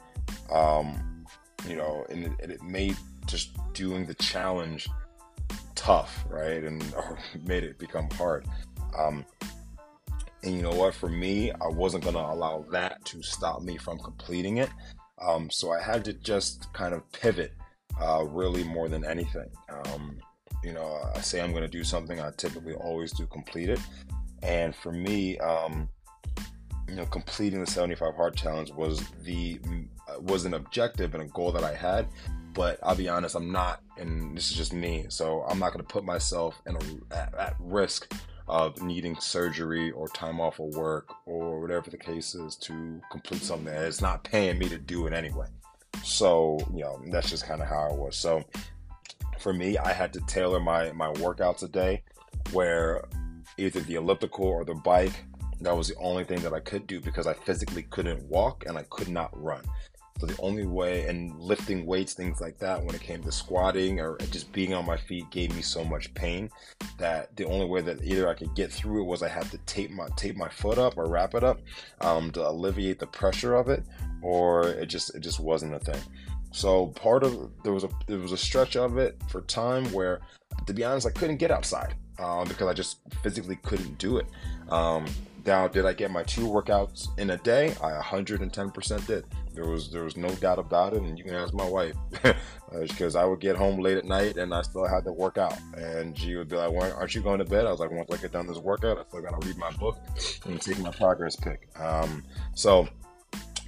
Um, 0.51 1.27
you 1.69 1.77
know, 1.77 2.07
and 2.09 2.25
it, 2.41 2.51
it 2.51 2.63
made 2.63 2.97
just 3.27 3.57
doing 3.73 4.07
the 4.07 4.15
challenge 4.15 4.89
tough, 5.75 6.25
right? 6.29 6.63
And 6.63 6.83
made 7.47 7.65
it 7.65 7.79
become 7.79 8.09
hard. 8.11 8.47
Um, 8.99 9.25
and 10.43 10.55
you 10.55 10.63
know 10.63 10.73
what? 10.73 10.95
For 10.95 11.09
me, 11.09 11.51
I 11.53 11.69
wasn't 11.69 12.05
going 12.05 12.17
to 12.17 12.21
allow 12.21 12.65
that 12.71 13.05
to 13.07 13.23
stop 13.23 13.63
me 13.63 13.77
from 13.77 13.99
completing 13.99 14.59
it. 14.59 14.69
Um, 15.27 15.51
so 15.51 15.73
I 15.73 15.81
had 15.81 16.05
to 16.07 16.13
just 16.13 16.73
kind 16.73 16.95
of 16.95 17.11
pivot 17.13 17.53
uh, 18.01 18.25
really 18.25 18.65
more 18.65 18.89
than 18.89 19.05
anything. 19.05 19.49
Um, 19.69 20.19
you 20.63 20.73
know, 20.73 20.99
I 21.15 21.21
say 21.21 21.41
I'm 21.41 21.53
going 21.53 21.63
to 21.63 21.69
do 21.69 21.85
something, 21.85 22.21
I 22.21 22.31
typically 22.37 22.75
always 22.75 23.13
do 23.13 23.27
complete 23.27 23.69
it. 23.69 23.81
And 24.43 24.75
for 24.75 24.93
me, 24.93 25.39
um, 25.39 25.89
you 26.89 26.97
know, 26.97 27.07
completing 27.07 27.61
the 27.61 27.71
75 27.71 28.15
hard 28.15 28.37
challenge 28.37 28.71
was 28.73 29.03
the 29.23 29.59
uh, 30.09 30.21
was 30.21 30.45
an 30.45 30.55
objective 30.55 31.15
and 31.15 31.23
a 31.23 31.27
goal 31.27 31.53
that 31.53 31.65
I 31.65 31.75
had. 31.75 32.07
But 32.53 32.79
I'll 32.83 32.95
be 32.95 33.09
honest, 33.09 33.35
I'm 33.35 33.51
not, 33.51 33.83
and 33.97 34.37
this 34.37 34.51
is 34.51 34.57
just 34.57 34.73
me. 34.73 35.07
So 35.09 35.45
I'm 35.49 35.59
not 35.59 35.73
going 35.73 35.85
to 35.85 35.93
put 35.93 36.05
myself 36.05 36.61
in 36.67 36.77
a, 36.77 37.15
at, 37.15 37.35
at 37.35 37.57
risk 37.59 38.13
of 38.47 38.83
needing 38.83 39.19
surgery 39.19 39.91
or 39.91 40.09
time 40.09 40.41
off 40.41 40.59
of 40.59 40.75
work 40.75 41.09
or 41.27 41.61
whatever 41.61 41.91
the 41.91 41.97
case 41.97 42.35
is 42.35 42.57
to 42.57 43.01
complete 43.11 43.43
something 43.43 43.67
that 43.67 43.85
is 43.85 44.03
not 44.03 44.23
paying 44.25 44.59
me 44.59 44.69
to 44.69 44.79
do 44.79 45.07
it 45.07 45.13
anyway. 45.13 45.47
So, 46.03 46.59
you 46.73 46.83
know, 46.83 47.01
that's 47.11 47.31
just 47.31 47.47
kind 47.47 47.63
of 47.63 47.69
how 47.69 47.89
it 47.91 47.97
was. 47.97 48.17
So 48.17 48.45
for 49.39 49.53
me, 49.53 49.79
I 49.79 49.93
had 49.93 50.13
to 50.15 50.21
tailor 50.27 50.61
my, 50.61 50.93
my 50.93 51.13
workouts 51.15 51.63
a 51.63 51.69
day 51.69 52.03
where 52.53 53.05
either 53.57 53.81
the 53.81 53.95
elliptical 53.95 54.45
or 54.45 54.65
the 54.65 54.75
bike, 54.75 55.13
that 55.61 55.77
was 55.77 55.89
the 55.89 55.97
only 55.97 56.25
thing 56.25 56.41
that 56.41 56.53
I 56.53 56.61
could 56.61 56.87
do 56.87 57.01
because 57.01 57.27
I 57.27 57.33
physically 57.33 57.85
couldn't 57.85 58.23
walk 58.25 58.65
and 58.67 58.77
I 58.77 58.85
could 58.91 59.09
not 59.09 59.31
run. 59.41 59.63
So 60.21 60.27
the 60.27 60.41
only 60.41 60.65
way, 60.65 61.07
and 61.09 61.39
lifting 61.41 61.87
weights, 61.87 62.15
things 62.15 62.41
like 62.41 62.59
that, 62.59 62.85
when 62.85 62.95
it 62.95 63.01
came 63.01 63.23
to 63.25 63.33
squatting 63.33 63.99
or 63.99 64.17
just 64.31 64.53
being 64.53 64.73
on 64.73 64.87
my 64.87 64.97
feet, 64.97 65.29
gave 65.31 65.55
me 65.57 65.61
so 65.61 65.85
much 65.85 66.15
pain 66.15 66.51
that 66.99 67.35
the 67.37 67.45
only 67.47 67.67
way 67.67 67.81
that 67.81 68.03
either 68.05 68.29
I 68.29 68.35
could 68.35 68.55
get 68.55 68.71
through 68.71 69.03
it 69.03 69.07
was 69.07 69.25
I 69.25 69.29
had 69.29 69.51
to 69.51 69.59
tape 69.67 69.91
my 69.91 70.09
tape 70.17 70.37
my 70.37 70.49
foot 70.49 70.79
up 70.79 70.97
or 70.97 71.07
wrap 71.07 71.35
it 71.35 71.43
up 71.43 71.59
um, 72.01 72.31
to 72.33 72.49
alleviate 72.49 73.01
the 73.01 73.09
pressure 73.09 73.55
of 73.57 73.69
it, 73.69 73.83
or 74.23 74.69
it 74.69 74.87
just 74.87 75.15
it 75.17 75.21
just 75.21 75.41
wasn't 75.41 75.75
a 75.75 75.81
thing. 75.81 76.01
So 76.53 76.89
part 76.89 77.25
of 77.25 77.51
there 77.65 77.73
was 77.73 77.83
a 77.83 77.89
there 78.07 78.19
was 78.19 78.31
a 78.31 78.37
stretch 78.37 78.77
of 78.77 78.97
it 78.99 79.21
for 79.29 79.41
time 79.41 79.85
where, 79.93 80.21
to 80.67 80.73
be 80.73 80.85
honest, 80.85 81.09
I 81.09 81.11
couldn't 81.11 81.39
get 81.39 81.51
outside 81.51 81.97
uh, 82.21 82.45
because 82.45 82.69
I 82.69 82.73
just 82.73 82.99
physically 83.23 83.57
couldn't 83.57 83.99
do 83.99 84.19
it. 84.19 84.27
Um, 84.69 85.07
now, 85.47 85.69
did 85.69 85.85
I 85.85 85.93
get 85.93 86.11
my 86.11 86.23
two 86.23 86.47
workouts 86.47 87.09
in 87.19 87.31
a 87.31 87.37
day? 87.39 87.75
I 87.83 88.01
110% 88.01 89.07
did. 89.07 89.27
There 89.53 89.67
was 89.67 89.91
there 89.91 90.03
was 90.03 90.17
no 90.17 90.29
doubt 90.37 90.59
about 90.59 90.95
it, 90.95 91.03
and 91.03 91.17
you 91.17 91.25
can 91.25 91.35
ask 91.35 91.55
my 91.55 91.69
wife 91.69 91.95
because 92.81 93.15
I 93.15 93.25
would 93.25 93.41
get 93.41 93.57
home 93.57 93.79
late 93.79 93.97
at 93.97 94.05
night 94.05 94.37
and 94.37 94.53
I 94.53 94.63
still 94.63 94.87
had 94.87 95.05
to 95.05 95.13
work 95.13 95.39
out, 95.39 95.57
and 95.77 96.19
she 96.19 96.35
would 96.35 96.49
be 96.49 96.57
like, 96.57 96.73
"Why 96.73 96.91
aren't 96.91 97.15
you 97.15 97.21
going 97.21 97.39
to 97.39 97.45
bed?" 97.45 97.67
I 97.67 97.71
was 97.71 97.79
like, 97.79 97.93
"Once 97.93 98.11
I 98.11 98.17
get 98.17 98.33
done 98.33 98.47
this 98.47 98.59
workout, 98.59 98.99
I 98.99 99.05
still 99.05 99.23
got 99.23 99.41
to 99.41 99.47
read 99.47 99.57
my 99.57 99.71
book 99.73 99.99
and 100.47 100.61
take 100.61 100.79
my 100.81 100.91
progress 100.91 101.37
pick." 101.37 101.69
Um, 101.79 102.25
so 102.55 102.89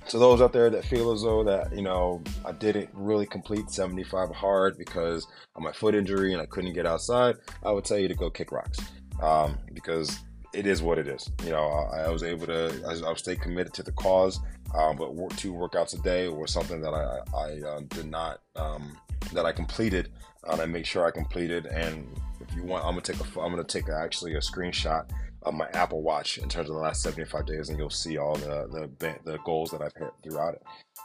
to 0.09 0.19
those 0.19 0.41
out 0.41 0.53
there 0.53 0.71
that 0.71 0.85
feel 0.85 1.13
as 1.13 1.23
though 1.23 1.45
that 1.45 1.75
you 1.75 1.83
know 1.83 2.23
I 2.45 2.53
didn't 2.53 2.91
really 2.95 3.27
complete 3.27 3.71
75 3.71 4.31
hard 4.31 4.79
because 4.79 5.27
of 5.55 5.63
my 5.63 5.73
foot 5.73 5.95
injury 5.95 6.33
and 6.33 6.43
I 6.43 6.47
couldn't 6.47 6.73
get 6.73 6.87
outside, 6.87 7.37
I 7.65 7.71
would 7.71 7.85
tell 7.85 7.99
you 7.99 8.09
to 8.09 8.15
go 8.15 8.31
kick 8.31 8.51
rocks 8.51 8.79
um, 9.23 9.59
because 9.73 10.19
it 10.57 10.67
is 10.67 10.83
what 10.83 10.99
it 10.99 11.07
is. 11.07 11.31
You 11.45 11.51
know, 11.51 11.69
I, 11.69 12.05
I 12.05 12.09
was 12.09 12.23
able 12.23 12.47
to, 12.47 12.83
I, 12.87 13.11
I 13.11 13.15
stay 13.15 13.37
committed 13.37 13.75
to 13.75 13.83
the 13.83 13.93
cause, 13.93 14.41
um, 14.75 14.97
but 14.97 15.15
work, 15.15 15.37
two 15.37 15.53
workouts 15.53 15.99
a 15.99 16.03
day 16.03 16.29
was 16.29 16.51
something 16.51 16.81
that 16.81 16.95
I, 16.95 17.19
I 17.37 17.61
uh, 17.61 17.81
did 17.89 18.07
not, 18.07 18.41
um, 18.57 18.97
that 19.35 19.45
I 19.45 19.53
completed, 19.53 20.11
and 20.49 20.61
I 20.61 20.67
make 20.67 20.87
sure 20.87 21.07
I 21.07 21.11
completed. 21.11 21.67
And 21.67 22.09
if 22.41 22.55
you 22.57 22.63
want, 22.63 22.85
I'm 22.85 22.93
gonna 22.93 23.03
take 23.03 23.21
a, 23.21 23.41
I'm 23.41 23.51
gonna 23.51 23.65
take 23.65 23.89
a, 23.89 23.95
actually 23.95 24.35
a 24.35 24.39
screenshot 24.39 25.09
of 25.43 25.55
my 25.55 25.69
Apple 25.75 26.03
Watch 26.03 26.39
in 26.39 26.49
terms 26.49 26.71
of 26.71 26.77
the 26.77 26.81
last 26.81 27.03
75 27.03 27.47
days, 27.47 27.69
and 27.69 27.79
you'll 27.79 27.91
see 27.91 28.17
all 28.17 28.37
the 28.37 28.91
the, 28.99 29.15
the 29.25 29.39
goals 29.39 29.71
that 29.73 29.83
I've 29.83 29.95
hit 29.95 30.11
throughout 30.23 30.55
it. 30.55 30.63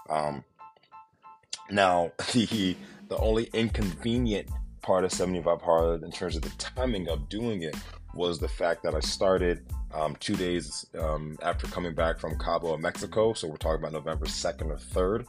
Um, 0.09 0.43
now, 1.69 2.11
the 2.33 2.77
the 3.09 3.17
only 3.17 3.49
inconvenient 3.53 4.47
part 4.81 5.03
of 5.03 5.11
75 5.11 5.61
hard 5.61 6.03
in 6.03 6.11
terms 6.11 6.35
of 6.35 6.41
the 6.41 6.49
timing 6.57 7.07
of 7.07 7.29
doing 7.29 7.61
it 7.61 7.75
was 8.13 8.39
the 8.39 8.47
fact 8.47 8.83
that 8.83 8.95
I 8.95 8.99
started 8.99 9.65
um, 9.93 10.15
two 10.19 10.35
days 10.35 10.85
um, 10.99 11.37
after 11.41 11.67
coming 11.67 11.93
back 11.93 12.19
from 12.19 12.37
Cabo, 12.37 12.77
Mexico. 12.77 13.33
So 13.33 13.47
we're 13.47 13.57
talking 13.57 13.79
about 13.79 13.93
November 13.93 14.25
2nd 14.25 14.67
or 14.67 14.77
3rd. 14.77 15.25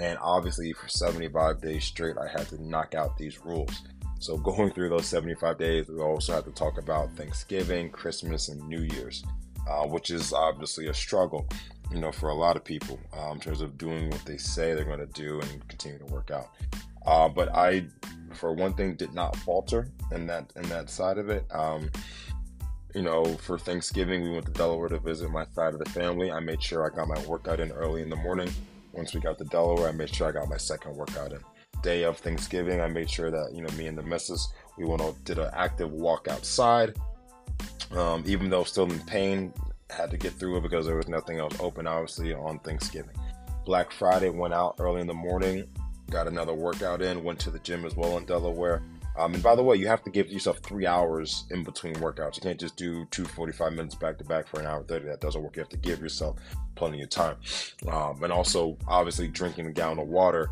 And 0.00 0.18
obviously, 0.20 0.72
for 0.72 0.88
75 0.88 1.60
days 1.60 1.84
straight, 1.84 2.16
I 2.18 2.30
had 2.30 2.48
to 2.48 2.62
knock 2.62 2.94
out 2.94 3.16
these 3.16 3.44
rules. 3.44 3.82
So 4.18 4.36
going 4.36 4.70
through 4.72 4.90
those 4.90 5.06
75 5.06 5.58
days, 5.58 5.88
we 5.88 6.00
also 6.00 6.34
had 6.34 6.44
to 6.44 6.52
talk 6.52 6.78
about 6.78 7.12
Thanksgiving, 7.16 7.90
Christmas, 7.90 8.48
and 8.48 8.60
New 8.68 8.82
Year's, 8.82 9.24
uh, 9.68 9.86
which 9.86 10.10
is 10.10 10.32
obviously 10.32 10.86
a 10.86 10.94
struggle, 10.94 11.48
you 11.90 11.98
know, 11.98 12.12
for 12.12 12.28
a 12.28 12.34
lot 12.34 12.56
of 12.56 12.64
people 12.64 13.00
um, 13.18 13.32
in 13.32 13.40
terms 13.40 13.60
of 13.60 13.76
doing 13.76 14.10
what 14.10 14.24
they 14.24 14.36
say 14.36 14.74
they're 14.74 14.84
going 14.84 15.00
to 15.00 15.06
do 15.06 15.40
and 15.40 15.68
continue 15.68 15.98
to 15.98 16.04
work 16.06 16.30
out. 16.30 16.50
Uh, 17.06 17.28
but 17.28 17.54
I, 17.54 17.86
for 18.34 18.52
one 18.52 18.74
thing, 18.74 18.94
did 18.94 19.14
not 19.14 19.36
falter 19.36 19.88
in 20.10 20.26
that 20.26 20.52
in 20.56 20.62
that 20.68 20.90
side 20.90 21.18
of 21.18 21.28
it. 21.30 21.44
Um, 21.50 21.90
you 22.94 23.02
know, 23.02 23.24
for 23.24 23.58
Thanksgiving, 23.58 24.22
we 24.22 24.30
went 24.30 24.46
to 24.46 24.52
Delaware 24.52 24.88
to 24.90 24.98
visit 24.98 25.30
my 25.30 25.46
side 25.46 25.72
of 25.72 25.78
the 25.78 25.90
family. 25.90 26.30
I 26.30 26.40
made 26.40 26.62
sure 26.62 26.84
I 26.84 26.94
got 26.94 27.08
my 27.08 27.18
workout 27.26 27.60
in 27.60 27.72
early 27.72 28.02
in 28.02 28.10
the 28.10 28.16
morning. 28.16 28.50
Once 28.92 29.14
we 29.14 29.20
got 29.20 29.38
to 29.38 29.44
Delaware, 29.44 29.88
I 29.88 29.92
made 29.92 30.14
sure 30.14 30.28
I 30.28 30.32
got 30.32 30.48
my 30.48 30.58
second 30.58 30.94
workout 30.94 31.32
in. 31.32 31.40
Day 31.82 32.04
of 32.04 32.18
Thanksgiving, 32.18 32.80
I 32.80 32.88
made 32.88 33.10
sure 33.10 33.30
that 33.30 33.52
you 33.54 33.62
know 33.62 33.74
me 33.76 33.86
and 33.86 33.96
the 33.96 34.02
missus 34.02 34.52
we 34.76 34.84
went 34.84 35.02
out, 35.02 35.22
did 35.24 35.38
an 35.38 35.50
active 35.54 35.92
walk 35.92 36.28
outside. 36.28 36.94
Um, 37.92 38.22
even 38.26 38.48
though 38.48 38.64
still 38.64 38.90
in 38.90 38.98
pain, 39.00 39.52
had 39.90 40.10
to 40.10 40.16
get 40.16 40.32
through 40.32 40.56
it 40.58 40.62
because 40.62 40.86
there 40.86 40.96
was 40.96 41.08
nothing 41.08 41.38
else 41.38 41.54
open, 41.60 41.86
obviously, 41.86 42.32
on 42.32 42.58
Thanksgiving. 42.60 43.14
Black 43.64 43.92
Friday 43.92 44.30
went 44.30 44.54
out 44.54 44.76
early 44.78 45.00
in 45.00 45.06
the 45.06 45.14
morning, 45.14 45.68
got 46.12 46.28
another 46.28 46.54
workout 46.54 47.02
in, 47.02 47.24
went 47.24 47.40
to 47.40 47.50
the 47.50 47.58
gym 47.60 47.84
as 47.84 47.96
well 47.96 48.18
in 48.18 48.26
Delaware. 48.26 48.82
Um, 49.18 49.34
and 49.34 49.42
by 49.42 49.54
the 49.54 49.62
way, 49.62 49.76
you 49.76 49.88
have 49.88 50.02
to 50.04 50.10
give 50.10 50.30
yourself 50.30 50.58
three 50.58 50.86
hours 50.86 51.44
in 51.50 51.64
between 51.64 51.94
workouts. 51.96 52.36
You 52.36 52.42
can't 52.42 52.60
just 52.60 52.76
do 52.76 53.04
two 53.10 53.24
45 53.24 53.72
minutes 53.72 53.94
back 53.94 54.18
to 54.18 54.24
back 54.24 54.46
for 54.46 54.60
an 54.60 54.66
hour 54.66 54.82
30. 54.82 55.06
That 55.06 55.20
doesn't 55.20 55.42
work. 55.42 55.56
You 55.56 55.60
have 55.60 55.68
to 55.70 55.76
give 55.76 56.00
yourself 56.00 56.36
plenty 56.74 57.02
of 57.02 57.10
time. 57.10 57.36
Um, 57.90 58.22
and 58.22 58.32
also, 58.32 58.78
obviously, 58.86 59.28
drinking 59.28 59.66
a 59.66 59.72
gallon 59.72 59.98
of 59.98 60.08
water. 60.08 60.50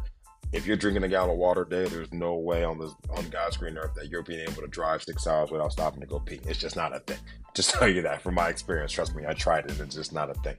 If 0.53 0.67
you're 0.67 0.77
drinking 0.77 1.05
a 1.05 1.09
gallon 1.09 1.31
of 1.31 1.37
water 1.37 1.63
a 1.63 1.69
day, 1.69 1.85
there's 1.87 2.13
no 2.13 2.35
way 2.35 2.65
on 2.65 2.79
this 2.79 2.93
on 3.11 3.29
God's 3.29 3.57
green 3.57 3.79
earth 3.79 3.95
that 3.95 4.09
you're 4.09 4.23
being 4.23 4.41
able 4.41 4.63
to 4.63 4.67
drive 4.67 5.03
six 5.03 5.27
hours 5.27 5.51
without 5.51 5.71
stopping 5.71 6.01
to 6.01 6.07
go 6.07 6.19
pee. 6.19 6.41
It's 6.47 6.59
just 6.59 6.75
not 6.75 6.95
a 6.95 7.01
thing. 7.01 7.19
Just 7.55 7.71
tell 7.71 7.89
you 7.89 8.01
that 8.03 8.23
from 8.23 8.37
my 8.37 8.49
experience. 8.49 8.93
Trust 8.93 9.17
me, 9.17 9.25
I 9.27 9.33
tried 9.33 9.65
it. 9.65 9.73
And 9.73 9.81
it's 9.81 9.97
just 9.97 10.13
not 10.13 10.31
a 10.31 10.35
thing. 10.35 10.57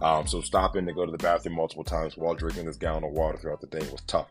Um, 0.00 0.26
so 0.26 0.40
stopping 0.40 0.86
to 0.86 0.94
go 0.94 1.04
to 1.04 1.12
the 1.12 1.18
bathroom 1.18 1.54
multiple 1.54 1.84
times 1.84 2.16
while 2.16 2.34
drinking 2.34 2.64
this 2.64 2.78
gallon 2.78 3.04
of 3.04 3.12
water 3.12 3.36
throughout 3.36 3.60
the 3.60 3.66
day 3.66 3.86
was 3.92 4.00
tough. 4.06 4.30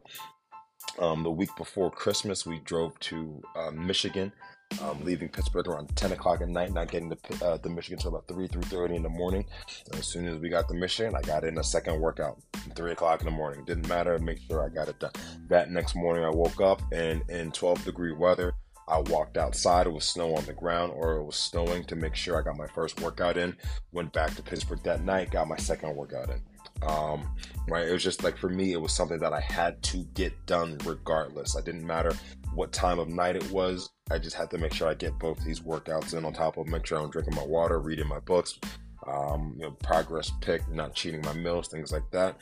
Um, 0.98 1.22
the 1.22 1.30
week 1.30 1.52
before 1.56 1.92
Christmas, 1.92 2.48
we 2.48 2.62
drove 2.66 3.00
to 3.02 3.44
uh, 3.56 3.70
Michigan, 3.70 4.34
um, 4.82 5.04
leaving 5.04 5.30
Pittsburgh 5.30 5.68
around 5.68 5.96
10 5.96 6.12
o'clock 6.12 6.42
at 6.42 6.50
night, 6.50 6.72
not 6.74 6.92
getting 6.92 7.10
to, 7.10 7.46
uh, 7.46 7.58
Michigan 7.70 7.98
until 7.98 8.10
about 8.16 8.28
3, 8.28 8.48
3.30 8.48 8.96
in 8.96 9.04
the 9.04 9.10
morning. 9.10 9.46
And 9.88 10.00
as 10.00 10.08
soon 10.08 10.28
as 10.28 10.40
we 10.40 10.50
got 10.50 10.68
to 10.70 10.74
Michigan, 10.74 11.16
I 11.16 11.22
got 11.22 11.44
in 11.44 11.58
a 11.58 11.64
second 11.64 12.00
workout, 12.00 12.38
3 12.76 12.92
o'clock 12.92 13.22
in 13.22 13.26
the 13.26 13.32
morning. 13.32 13.66
Didn't 13.66 13.88
matter, 13.88 14.18
make 14.20 14.40
sure 14.48 14.66
I 14.66 14.70
got 14.74 14.88
it 14.88 15.00
done. 15.00 15.12
That 15.48 15.72
next 15.72 15.96
morning, 15.96 16.24
I 16.24 16.30
woke 16.30 16.62
up 16.62 16.82
and 16.92 17.22
in 17.30 17.52
12 17.52 17.86
degree 17.86 18.14
weather, 18.14 18.54
I 18.88 19.00
walked 19.00 19.38
outside. 19.38 19.86
It 19.86 19.94
was 19.94 20.06
snow 20.06 20.36
on 20.36 20.46
the 20.46 20.54
ground, 20.54 20.94
or 20.96 21.18
it 21.18 21.24
was 21.24 21.36
snowing 21.36 21.84
to 21.86 21.96
make 21.96 22.16
sure 22.16 22.40
I 22.40 22.44
got 22.44 22.58
my 22.58 22.68
first 22.68 23.00
workout 23.02 23.38
in. 23.38 23.56
Went 23.92 24.12
back 24.14 24.36
to 24.36 24.42
Pittsburgh 24.42 24.82
that 24.84 25.04
night, 25.04 25.30
got 25.30 25.48
my 25.48 25.58
second 25.58 25.96
workout 25.96 26.30
in. 26.30 26.42
Um, 26.88 27.36
right? 27.68 27.88
It 27.88 27.92
was 27.92 28.04
just 28.04 28.24
like 28.24 28.38
for 28.38 28.50
me, 28.50 28.74
it 28.74 28.82
was 28.82 28.94
something 28.94 29.20
that 29.20 29.34
I 29.34 29.40
had 29.40 29.82
to 29.84 29.98
get 30.14 30.34
done 30.46 30.78
regardless. 30.86 31.56
I 31.56 31.62
didn't 31.62 31.86
matter 31.86 32.14
what 32.54 32.72
time 32.72 33.00
of 33.00 33.08
night 33.08 33.36
it 33.36 33.50
was. 33.52 33.90
I 34.12 34.18
just 34.18 34.36
had 34.36 34.50
to 34.52 34.58
make 34.58 34.74
sure 34.74 34.88
I 34.88 34.94
get 34.94 35.18
both 35.20 35.44
these 35.44 35.60
workouts 35.60 36.14
in 36.14 36.26
on 36.26 36.34
top 36.34 36.58
of 36.58 36.68
make 36.68 36.86
sure 36.86 37.00
I'm 37.00 37.10
drinking 37.10 37.36
my 37.36 37.44
water, 37.44 37.80
reading 37.80 38.08
my 38.08 38.20
books, 38.20 38.60
um, 39.08 39.56
you 39.58 39.64
know, 39.64 39.72
progress 39.84 40.32
pick, 40.42 40.68
not 40.70 40.96
cheating 40.96 41.22
my 41.22 41.34
meals, 41.34 41.68
things 41.68 41.92
like 41.92 42.10
that. 42.12 42.42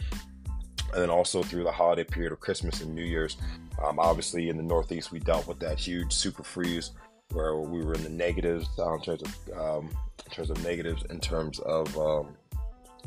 And 0.94 1.02
then 1.02 1.10
also 1.10 1.44
through 1.44 1.64
the 1.64 1.72
holiday 1.72 2.06
period 2.06 2.32
of 2.32 2.40
Christmas 2.40 2.82
and 2.82 2.96
New 2.96 3.04
Year's, 3.04 3.38
um, 3.84 4.00
obviously 4.00 4.50
in 4.50 4.58
the 4.58 4.64
Northeast 4.64 5.12
we 5.12 5.20
dealt 5.20 5.48
with 5.48 5.60
that 5.60 5.78
huge 5.78 6.14
super 6.14 6.44
freeze 6.44 6.92
where 7.34 7.58
we 7.58 7.84
were 7.84 7.94
in 7.94 8.04
the 8.04 8.10
negatives 8.10 8.68
uh, 8.80 8.94
in 8.94 9.02
terms 9.02 9.22
of 9.22 9.60
um, 9.60 9.90
in 10.26 10.32
terms 10.32 10.50
of 10.50 10.64
negatives 10.64 11.04
in 11.10 11.20
terms 11.20 11.60
of 11.60 11.98
um, 11.98 12.36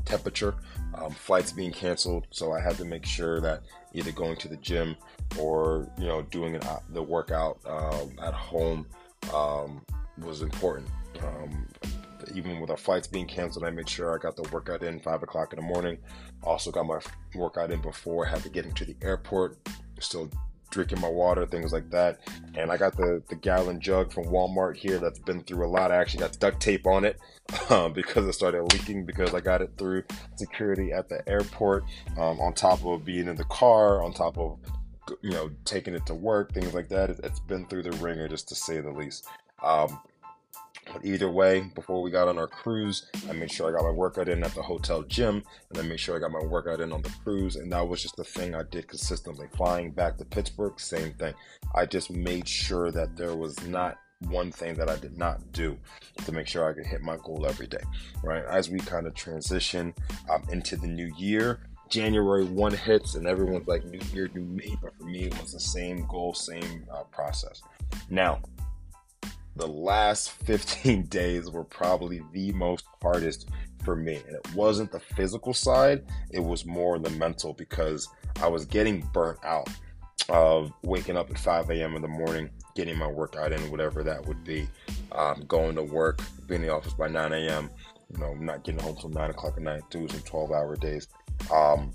temperature, 0.04 0.54
um, 0.94 1.12
flights 1.12 1.52
being 1.52 1.72
canceled. 1.72 2.26
So 2.30 2.52
I 2.52 2.60
had 2.60 2.76
to 2.76 2.84
make 2.84 3.04
sure 3.04 3.40
that 3.40 3.62
either 3.92 4.12
going 4.12 4.36
to 4.36 4.48
the 4.48 4.56
gym 4.56 4.96
or 5.38 5.88
you 5.98 6.06
know 6.06 6.22
doing 6.22 6.56
an, 6.56 6.62
uh, 6.62 6.80
the 6.90 7.02
workout 7.02 7.58
um, 7.66 8.12
at 8.22 8.34
home 8.34 8.86
um, 9.34 9.82
was 10.18 10.42
important. 10.42 10.88
Um, 11.22 11.66
even 12.34 12.60
with 12.60 12.70
our 12.70 12.76
flights 12.76 13.06
being 13.06 13.26
canceled, 13.26 13.64
I 13.64 13.70
made 13.70 13.88
sure 13.88 14.14
I 14.14 14.22
got 14.22 14.36
the 14.36 14.48
workout 14.50 14.82
in 14.82 15.00
five 15.00 15.22
o'clock 15.22 15.52
in 15.52 15.56
the 15.56 15.64
morning. 15.64 15.98
Also 16.42 16.70
got 16.70 16.86
my 16.86 17.00
workout 17.34 17.70
in 17.70 17.80
before 17.80 18.26
I 18.26 18.30
had 18.30 18.42
to 18.42 18.48
get 18.48 18.64
into 18.64 18.84
the 18.84 18.96
airport. 19.02 19.58
Still 19.98 20.30
drinking 20.70 21.00
my 21.00 21.08
water, 21.08 21.46
things 21.46 21.72
like 21.72 21.90
that. 21.90 22.20
And 22.54 22.70
I 22.70 22.76
got 22.76 22.96
the, 22.96 23.22
the 23.28 23.34
gallon 23.34 23.80
jug 23.80 24.12
from 24.12 24.24
Walmart 24.24 24.76
here 24.76 24.98
that's 24.98 25.18
been 25.18 25.42
through 25.42 25.66
a 25.66 25.68
lot. 25.68 25.90
I 25.90 25.96
actually 25.96 26.20
got 26.20 26.38
duct 26.38 26.60
tape 26.60 26.86
on 26.86 27.04
it 27.04 27.18
um, 27.70 27.92
because 27.92 28.26
it 28.26 28.32
started 28.32 28.64
leaking 28.72 29.04
because 29.04 29.34
I 29.34 29.40
got 29.40 29.62
it 29.62 29.72
through 29.76 30.04
security 30.36 30.92
at 30.92 31.08
the 31.08 31.28
airport. 31.28 31.84
Um, 32.16 32.40
on 32.40 32.54
top 32.54 32.84
of 32.84 33.04
being 33.04 33.28
in 33.28 33.36
the 33.36 33.44
car, 33.44 34.02
on 34.02 34.12
top 34.12 34.38
of 34.38 34.58
you 35.22 35.30
know 35.30 35.50
taking 35.64 35.94
it 35.94 36.06
to 36.06 36.14
work, 36.14 36.52
things 36.52 36.74
like 36.74 36.88
that. 36.88 37.10
It, 37.10 37.24
has 37.24 37.40
been 37.40 37.66
through 37.66 37.82
the 37.82 37.92
ringer, 37.92 38.28
just 38.28 38.48
to 38.48 38.54
say 38.54 38.80
the 38.80 38.90
least. 38.90 39.26
Um, 39.62 40.00
but 40.92 41.04
either 41.04 41.30
way, 41.30 41.70
before 41.74 42.02
we 42.02 42.10
got 42.10 42.28
on 42.28 42.38
our 42.38 42.46
cruise, 42.46 43.06
I 43.28 43.32
made 43.32 43.50
sure 43.50 43.68
I 43.68 43.76
got 43.76 43.84
my 43.84 43.94
workout 43.94 44.28
in 44.28 44.42
at 44.42 44.54
the 44.54 44.62
hotel 44.62 45.02
gym, 45.02 45.42
and 45.70 45.78
I 45.78 45.82
made 45.82 46.00
sure 46.00 46.16
I 46.16 46.20
got 46.20 46.30
my 46.30 46.42
workout 46.42 46.80
in 46.80 46.92
on 46.92 47.02
the 47.02 47.12
cruise. 47.22 47.56
And 47.56 47.72
that 47.72 47.86
was 47.86 48.02
just 48.02 48.16
the 48.16 48.24
thing 48.24 48.54
I 48.54 48.62
did 48.62 48.88
consistently. 48.88 49.46
Flying 49.56 49.90
back 49.90 50.16
to 50.18 50.24
Pittsburgh, 50.24 50.78
same 50.78 51.12
thing. 51.14 51.34
I 51.74 51.86
just 51.86 52.10
made 52.10 52.48
sure 52.48 52.90
that 52.90 53.16
there 53.16 53.36
was 53.36 53.60
not 53.66 53.98
one 54.28 54.52
thing 54.52 54.74
that 54.74 54.90
I 54.90 54.96
did 54.96 55.16
not 55.16 55.52
do 55.52 55.78
to 56.24 56.32
make 56.32 56.46
sure 56.46 56.68
I 56.68 56.74
could 56.74 56.86
hit 56.86 57.00
my 57.00 57.16
goal 57.16 57.46
every 57.46 57.66
day, 57.66 57.82
right? 58.22 58.44
As 58.44 58.68
we 58.68 58.78
kind 58.78 59.06
of 59.06 59.14
transition 59.14 59.94
um, 60.28 60.44
into 60.50 60.76
the 60.76 60.86
new 60.86 61.10
year, 61.16 61.60
January 61.88 62.44
1 62.44 62.72
hits 62.72 63.14
and 63.14 63.26
everyone's 63.26 63.66
like, 63.66 63.84
New 63.84 64.00
Year, 64.12 64.30
New 64.34 64.44
Me. 64.44 64.76
But 64.80 64.96
for 64.96 65.04
me, 65.04 65.24
it 65.24 65.40
was 65.40 65.52
the 65.52 65.60
same 65.60 66.06
goal, 66.06 66.34
same 66.34 66.84
uh, 66.92 67.02
process. 67.04 67.62
Now, 68.10 68.40
the 69.56 69.66
last 69.66 70.30
15 70.30 71.02
days 71.08 71.50
were 71.50 71.64
probably 71.64 72.22
the 72.32 72.52
most 72.52 72.84
hardest 73.02 73.48
for 73.84 73.96
me. 73.96 74.20
And 74.26 74.36
it 74.36 74.54
wasn't 74.54 74.92
the 74.92 75.00
physical 75.00 75.54
side, 75.54 76.04
it 76.30 76.40
was 76.40 76.64
more 76.66 76.98
the 76.98 77.10
mental 77.10 77.52
because 77.52 78.08
I 78.42 78.48
was 78.48 78.64
getting 78.64 79.00
burnt 79.12 79.38
out 79.44 79.68
of 80.28 80.72
waking 80.82 81.16
up 81.16 81.30
at 81.30 81.38
5 81.38 81.70
a.m. 81.70 81.96
in 81.96 82.02
the 82.02 82.08
morning, 82.08 82.50
getting 82.74 82.96
my 82.96 83.06
workout 83.06 83.52
in, 83.52 83.70
whatever 83.70 84.02
that 84.04 84.24
would 84.26 84.44
be, 84.44 84.68
um, 85.12 85.44
going 85.48 85.74
to 85.74 85.82
work, 85.82 86.20
being 86.46 86.62
in 86.62 86.68
the 86.68 86.72
office 86.72 86.94
by 86.94 87.08
9 87.08 87.32
a.m., 87.32 87.70
you 88.12 88.18
know, 88.18 88.34
not 88.34 88.64
getting 88.64 88.80
home 88.80 88.96
till 88.96 89.10
9 89.10 89.30
o'clock 89.30 89.54
at 89.56 89.62
night, 89.62 89.82
doing 89.90 90.08
some 90.08 90.20
12 90.20 90.52
hour 90.52 90.76
days. 90.76 91.08
Um, 91.52 91.92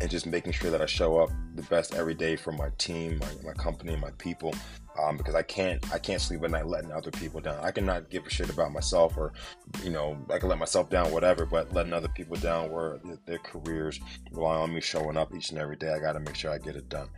and 0.00 0.10
just 0.10 0.26
making 0.26 0.52
sure 0.52 0.70
that 0.70 0.80
I 0.80 0.86
show 0.86 1.18
up 1.18 1.30
the 1.54 1.62
best 1.62 1.94
every 1.94 2.14
day 2.14 2.34
for 2.34 2.52
my 2.52 2.70
team, 2.78 3.18
my, 3.18 3.50
my 3.50 3.52
company, 3.52 3.96
my 3.96 4.10
people, 4.12 4.54
um, 4.98 5.16
because 5.16 5.34
I 5.34 5.42
can't 5.42 5.92
I 5.92 5.98
can't 5.98 6.20
sleep 6.20 6.42
at 6.44 6.50
night 6.50 6.66
letting 6.66 6.92
other 6.92 7.10
people 7.10 7.40
down. 7.40 7.62
I 7.62 7.70
cannot 7.70 8.10
give 8.10 8.26
a 8.26 8.30
shit 8.30 8.50
about 8.50 8.72
myself 8.72 9.16
or 9.16 9.32
you 9.82 9.90
know 9.90 10.18
I 10.32 10.38
can 10.38 10.48
let 10.48 10.58
myself 10.58 10.90
down 10.90 11.12
whatever, 11.12 11.46
but 11.46 11.72
letting 11.72 11.92
other 11.92 12.08
people 12.08 12.36
down 12.36 12.70
where 12.70 13.00
their 13.26 13.38
careers 13.38 14.00
rely 14.32 14.56
on 14.56 14.74
me 14.74 14.80
showing 14.80 15.16
up 15.16 15.34
each 15.34 15.50
and 15.50 15.58
every 15.58 15.76
day. 15.76 15.92
I 15.92 15.98
got 15.98 16.14
to 16.14 16.20
make 16.20 16.34
sure 16.34 16.50
I 16.50 16.58
get 16.58 16.76
it 16.76 16.88
done. 16.88 17.08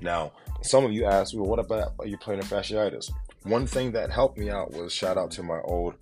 Now, 0.00 0.32
some 0.62 0.84
of 0.84 0.92
you 0.92 1.04
asked, 1.04 1.34
me, 1.34 1.40
well, 1.40 1.50
what 1.50 1.58
about 1.58 1.94
are 1.98 2.06
you 2.06 2.18
plantar 2.18 2.44
fasciitis? 2.44 3.12
One 3.44 3.66
thing 3.66 3.92
that 3.92 4.10
helped 4.10 4.38
me 4.38 4.50
out 4.50 4.72
was 4.72 4.92
shout 4.92 5.18
out 5.18 5.30
to 5.32 5.42
my 5.42 5.60
old 5.60 5.94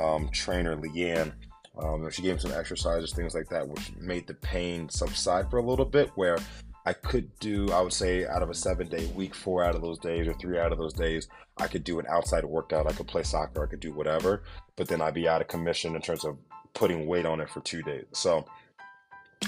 um, 0.00 0.28
trainer 0.30 0.76
Leanne. 0.76 1.32
Um, 1.78 2.10
she 2.10 2.22
gave 2.22 2.36
me 2.36 2.40
some 2.40 2.52
exercises, 2.52 3.12
things 3.12 3.34
like 3.34 3.50
that, 3.50 3.68
which 3.68 3.94
made 4.00 4.26
the 4.26 4.32
pain 4.34 4.88
subside 4.88 5.50
for 5.50 5.58
a 5.58 5.62
little 5.62 5.84
bit. 5.84 6.10
Where 6.14 6.38
I 6.86 6.92
could 6.92 7.36
do, 7.40 7.68
I 7.72 7.80
would 7.80 7.92
say, 7.92 8.24
out 8.24 8.44
of 8.44 8.48
a 8.48 8.54
seven 8.54 8.88
day 8.88 9.06
week, 9.06 9.34
four 9.34 9.64
out 9.64 9.74
of 9.74 9.82
those 9.82 9.98
days 9.98 10.28
or 10.28 10.34
three 10.34 10.56
out 10.56 10.70
of 10.70 10.78
those 10.78 10.92
days, 10.92 11.26
I 11.56 11.66
could 11.66 11.82
do 11.82 11.98
an 11.98 12.06
outside 12.08 12.44
workout. 12.44 12.86
I 12.86 12.92
could 12.92 13.08
play 13.08 13.24
soccer, 13.24 13.64
I 13.64 13.66
could 13.66 13.80
do 13.80 13.92
whatever, 13.92 14.44
but 14.76 14.86
then 14.86 15.00
I'd 15.00 15.14
be 15.14 15.28
out 15.28 15.40
of 15.40 15.48
commission 15.48 15.96
in 15.96 16.00
terms 16.00 16.24
of 16.24 16.38
putting 16.74 17.08
weight 17.08 17.26
on 17.26 17.40
it 17.40 17.50
for 17.50 17.60
two 17.60 17.82
days. 17.82 18.04
So, 18.12 18.46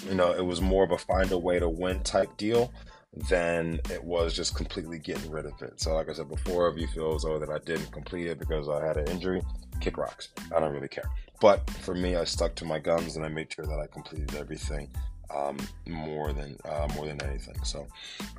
you 0.04 0.16
know, 0.16 0.32
it 0.32 0.44
was 0.44 0.60
more 0.60 0.82
of 0.82 0.90
a 0.90 0.98
find 0.98 1.30
a 1.30 1.38
way 1.38 1.60
to 1.60 1.68
win 1.68 2.02
type 2.02 2.36
deal 2.36 2.72
than 3.30 3.80
it 3.88 4.02
was 4.02 4.34
just 4.34 4.56
completely 4.56 4.98
getting 4.98 5.30
rid 5.30 5.46
of 5.46 5.62
it. 5.62 5.80
So, 5.80 5.94
like 5.94 6.08
I 6.08 6.14
said 6.14 6.28
before, 6.28 6.68
if 6.68 6.76
you 6.76 6.88
feel 6.88 7.14
as 7.14 7.22
though 7.22 7.38
that 7.38 7.50
I 7.50 7.58
didn't 7.58 7.92
complete 7.92 8.26
it 8.26 8.40
because 8.40 8.68
I 8.68 8.84
had 8.84 8.96
an 8.96 9.06
injury, 9.08 9.42
kick 9.80 9.96
rocks. 9.96 10.30
I 10.54 10.58
don't 10.58 10.72
really 10.72 10.88
care. 10.88 11.08
But 11.40 11.70
for 11.70 11.94
me, 11.94 12.16
I 12.16 12.24
stuck 12.24 12.56
to 12.56 12.64
my 12.64 12.80
guns 12.80 13.14
and 13.14 13.24
I 13.24 13.28
made 13.28 13.52
sure 13.52 13.64
that 13.64 13.78
I 13.78 13.86
completed 13.86 14.34
everything 14.34 14.90
um, 15.34 15.58
more 15.86 16.32
than 16.32 16.56
uh, 16.64 16.88
more 16.94 17.06
than 17.06 17.22
anything. 17.22 17.56
So 17.62 17.86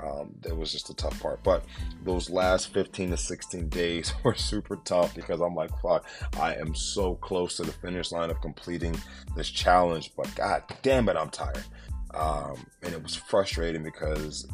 um, 0.04 0.34
that 0.42 0.56
was 0.56 0.72
just 0.72 0.90
a 0.90 0.94
tough 0.94 1.20
part. 1.22 1.44
But 1.44 1.66
those 2.04 2.30
last 2.30 2.74
15 2.74 3.12
to 3.12 3.18
16 3.18 3.70
days 3.70 4.14
were 4.24 4.36
super 4.36 4.78
tough 4.78 5.16
because 5.16 5.42
I'm 5.42 5.56
like, 5.56 5.72
fuck, 5.82 6.06
I 6.40 6.56
am 6.56 6.76
so 6.76 7.16
close 7.16 7.58
to 7.58 7.64
the 7.64 7.72
finish 7.72 8.12
line 8.12 8.30
of 8.30 8.42
completing 8.42 8.96
this 9.36 9.50
challenge, 9.50 10.12
but 10.16 10.34
god 10.36 10.64
damn 10.82 11.10
it, 11.10 11.16
I'm 11.16 11.30
tired. 11.30 11.64
Um, 12.14 12.66
and 12.82 12.94
it 12.94 13.04
was 13.04 13.16
frustrating 13.16 13.84
because 13.84 14.48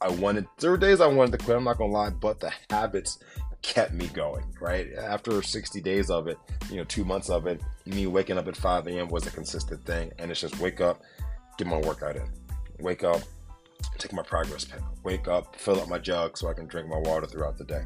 I 0.00 0.08
wanted 0.08 0.46
there 0.58 0.70
were 0.70 0.78
days 0.78 1.00
I 1.00 1.06
wanted 1.06 1.38
to 1.38 1.44
quit. 1.44 1.56
I'm 1.56 1.64
not 1.64 1.78
gonna 1.78 1.92
lie, 1.92 2.10
but 2.10 2.40
the 2.40 2.52
habits 2.70 3.18
kept 3.62 3.92
me 3.92 4.08
going, 4.08 4.44
right? 4.60 4.88
After 4.94 5.40
60 5.40 5.80
days 5.80 6.10
of 6.10 6.26
it, 6.26 6.38
you 6.68 6.76
know, 6.76 6.84
two 6.84 7.04
months 7.04 7.30
of 7.30 7.46
it, 7.46 7.60
me 7.86 8.06
waking 8.06 8.36
up 8.36 8.48
at 8.48 8.56
5 8.56 8.88
a.m. 8.88 9.08
was 9.08 9.26
a 9.26 9.30
consistent 9.30 9.84
thing. 9.84 10.12
And 10.18 10.30
it's 10.30 10.40
just 10.40 10.58
wake 10.58 10.80
up, 10.80 11.02
get 11.58 11.66
my 11.66 11.78
workout 11.78 12.16
in. 12.16 12.28
Wake 12.80 13.04
up, 13.04 13.20
take 13.98 14.12
my 14.12 14.22
progress 14.22 14.64
pen. 14.64 14.80
Wake 15.04 15.28
up, 15.28 15.56
fill 15.56 15.80
up 15.80 15.88
my 15.88 15.98
jug 15.98 16.36
so 16.36 16.48
I 16.48 16.54
can 16.54 16.66
drink 16.66 16.88
my 16.88 16.98
water 16.98 17.26
throughout 17.26 17.58
the 17.58 17.64
day. 17.64 17.82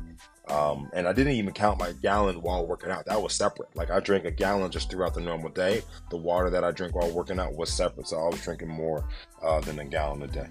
Um, 0.49 0.89
and 0.93 1.09
I 1.09 1.13
didn't 1.13 1.33
even 1.33 1.53
count 1.53 1.79
my 1.79 1.93
gallon 2.03 2.41
while 2.41 2.67
working 2.67 2.91
out. 2.91 3.05
That 3.07 3.21
was 3.21 3.35
separate. 3.35 3.75
Like 3.75 3.91
I 3.91 4.01
drink 4.01 4.25
a 4.25 4.31
gallon 4.31 4.71
just 4.71 4.91
throughout 4.91 5.15
the 5.15 5.21
normal 5.21 5.51
day. 5.51 5.83
The 6.11 6.17
water 6.17 6.51
that 6.51 6.63
I 6.63 6.71
drink 6.71 6.95
while 6.95 7.11
working 7.11 7.41
out 7.41 7.55
was 7.55 7.73
separate. 7.73 8.07
So 8.07 8.19
I 8.19 8.29
was 8.29 8.41
drinking 8.41 8.69
more 8.69 9.05
uh, 9.43 9.61
than 9.61 9.79
a 9.81 9.85
gallon 9.85 10.23
a 10.23 10.29
day. 10.29 10.49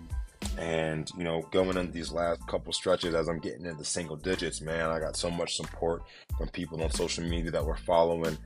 And 0.57 1.09
you 1.17 1.23
know, 1.23 1.41
going 1.51 1.77
in 1.77 1.91
these 1.91 2.11
last 2.11 2.45
couple 2.47 2.71
stretches 2.73 3.13
as 3.13 3.27
I'm 3.27 3.39
getting 3.39 3.65
into 3.65 3.83
single 3.83 4.15
digits, 4.15 4.61
man, 4.61 4.89
I 4.89 4.99
got 4.99 5.15
so 5.15 5.29
much 5.29 5.55
support 5.55 6.03
from 6.37 6.47
people 6.49 6.81
on 6.81 6.91
social 6.91 7.23
media 7.23 7.51
that 7.51 7.65
were 7.65 7.77
following 7.77 8.37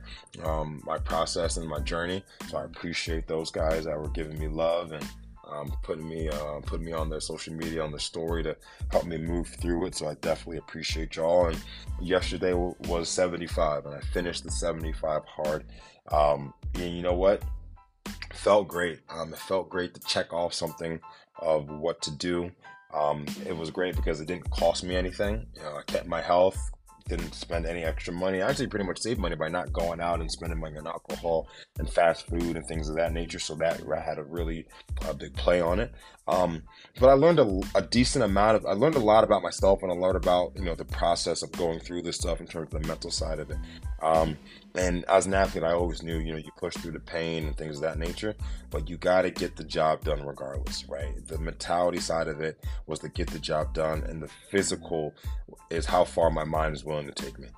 um, 0.44 0.82
my 0.84 0.98
process 0.98 1.56
and 1.56 1.68
my 1.68 1.80
journey. 1.80 2.24
So 2.48 2.58
I 2.58 2.64
appreciate 2.64 3.26
those 3.26 3.50
guys 3.50 3.84
that 3.84 3.98
were 3.98 4.08
giving 4.08 4.38
me 4.38 4.48
love 4.48 4.92
and 4.92 5.06
um, 5.50 5.72
putting 5.82 6.08
me 6.08 6.28
uh, 6.28 6.60
putting 6.60 6.86
me 6.86 6.92
on 6.92 7.10
their 7.10 7.20
social 7.20 7.54
media 7.54 7.82
on 7.82 7.90
the 7.90 7.98
story 7.98 8.42
to 8.42 8.56
help 8.90 9.04
me 9.04 9.18
move 9.18 9.48
through 9.48 9.86
it. 9.86 9.94
So 9.94 10.08
I 10.08 10.14
definitely 10.14 10.58
appreciate 10.58 11.16
y'all. 11.16 11.46
And 11.46 11.60
yesterday 12.00 12.52
was 12.54 13.08
75, 13.08 13.86
and 13.86 13.94
I 13.94 14.00
finished 14.00 14.44
the 14.44 14.50
75 14.50 15.22
hard. 15.24 15.64
Um, 16.10 16.54
and 16.74 16.96
you 16.96 17.02
know 17.02 17.14
what? 17.14 17.42
Felt 18.32 18.68
great. 18.68 19.00
Um, 19.08 19.32
it 19.32 19.38
felt 19.38 19.68
great 19.68 19.94
to 19.94 20.00
check 20.00 20.32
off 20.32 20.54
something 20.54 21.00
of 21.40 21.68
what 21.68 22.00
to 22.02 22.10
do. 22.10 22.50
Um, 22.92 23.26
it 23.46 23.56
was 23.56 23.70
great 23.70 23.96
because 23.96 24.20
it 24.20 24.26
didn't 24.26 24.50
cost 24.50 24.84
me 24.84 24.96
anything. 24.96 25.46
You 25.54 25.62
know, 25.62 25.76
I 25.76 25.82
kept 25.82 26.06
my 26.06 26.20
health, 26.20 26.58
didn't 27.10 27.34
spend 27.34 27.66
any 27.66 27.82
extra 27.82 28.12
money. 28.12 28.40
I 28.40 28.48
actually 28.48 28.68
pretty 28.68 28.86
much 28.86 29.00
saved 29.00 29.20
money 29.20 29.36
by 29.36 29.48
not 29.48 29.72
going 29.72 30.00
out 30.00 30.20
and 30.20 30.30
spending 30.30 30.60
money 30.60 30.78
on 30.78 30.86
alcohol 30.86 31.48
and 31.78 31.90
fast 31.90 32.26
food 32.26 32.56
and 32.56 32.66
things 32.66 32.88
of 32.88 32.96
that 32.96 33.12
nature. 33.12 33.38
So 33.38 33.54
that 33.56 33.80
had 34.04 34.18
a 34.18 34.22
really 34.22 34.66
uh, 35.04 35.12
big 35.12 35.34
play 35.34 35.60
on 35.60 35.80
it. 35.80 35.92
Um, 36.28 36.62
but 37.00 37.08
I 37.08 37.14
learned 37.14 37.40
a, 37.40 37.60
a, 37.74 37.82
decent 37.82 38.24
amount 38.24 38.58
of, 38.58 38.66
I 38.66 38.72
learned 38.72 38.94
a 38.94 39.00
lot 39.00 39.24
about 39.24 39.42
myself 39.42 39.82
and 39.82 39.90
I 39.90 39.96
learned 39.96 40.16
about, 40.16 40.52
you 40.54 40.64
know, 40.64 40.76
the 40.76 40.84
process 40.84 41.42
of 41.42 41.50
going 41.52 41.80
through 41.80 42.02
this 42.02 42.16
stuff 42.16 42.40
in 42.40 42.46
terms 42.46 42.72
of 42.72 42.80
the 42.80 42.86
mental 42.86 43.10
side 43.10 43.40
of 43.40 43.50
it. 43.50 43.56
Um, 44.00 44.38
and 44.74 45.04
as 45.06 45.26
an 45.26 45.34
athlete, 45.34 45.64
I 45.64 45.72
always 45.72 46.02
knew, 46.02 46.18
you 46.18 46.32
know, 46.32 46.38
you 46.38 46.50
push 46.56 46.74
through 46.74 46.92
the 46.92 47.00
pain 47.00 47.46
and 47.46 47.56
things 47.56 47.76
of 47.76 47.82
that 47.82 47.98
nature, 47.98 48.34
but 48.70 48.88
you 48.88 48.96
got 48.96 49.22
to 49.22 49.30
get 49.30 49.56
the 49.56 49.64
job 49.64 50.04
done 50.04 50.24
regardless, 50.24 50.88
right? 50.88 51.12
The 51.26 51.38
mentality 51.38 52.00
side 52.00 52.28
of 52.28 52.40
it 52.40 52.64
was 52.86 53.00
to 53.00 53.08
get 53.08 53.30
the 53.30 53.38
job 53.38 53.74
done, 53.74 54.02
and 54.04 54.22
the 54.22 54.28
physical 54.50 55.14
is 55.70 55.86
how 55.86 56.04
far 56.04 56.30
my 56.30 56.44
mind 56.44 56.74
is 56.74 56.84
willing 56.84 57.06
to 57.06 57.12
take 57.12 57.38
me 57.38 57.48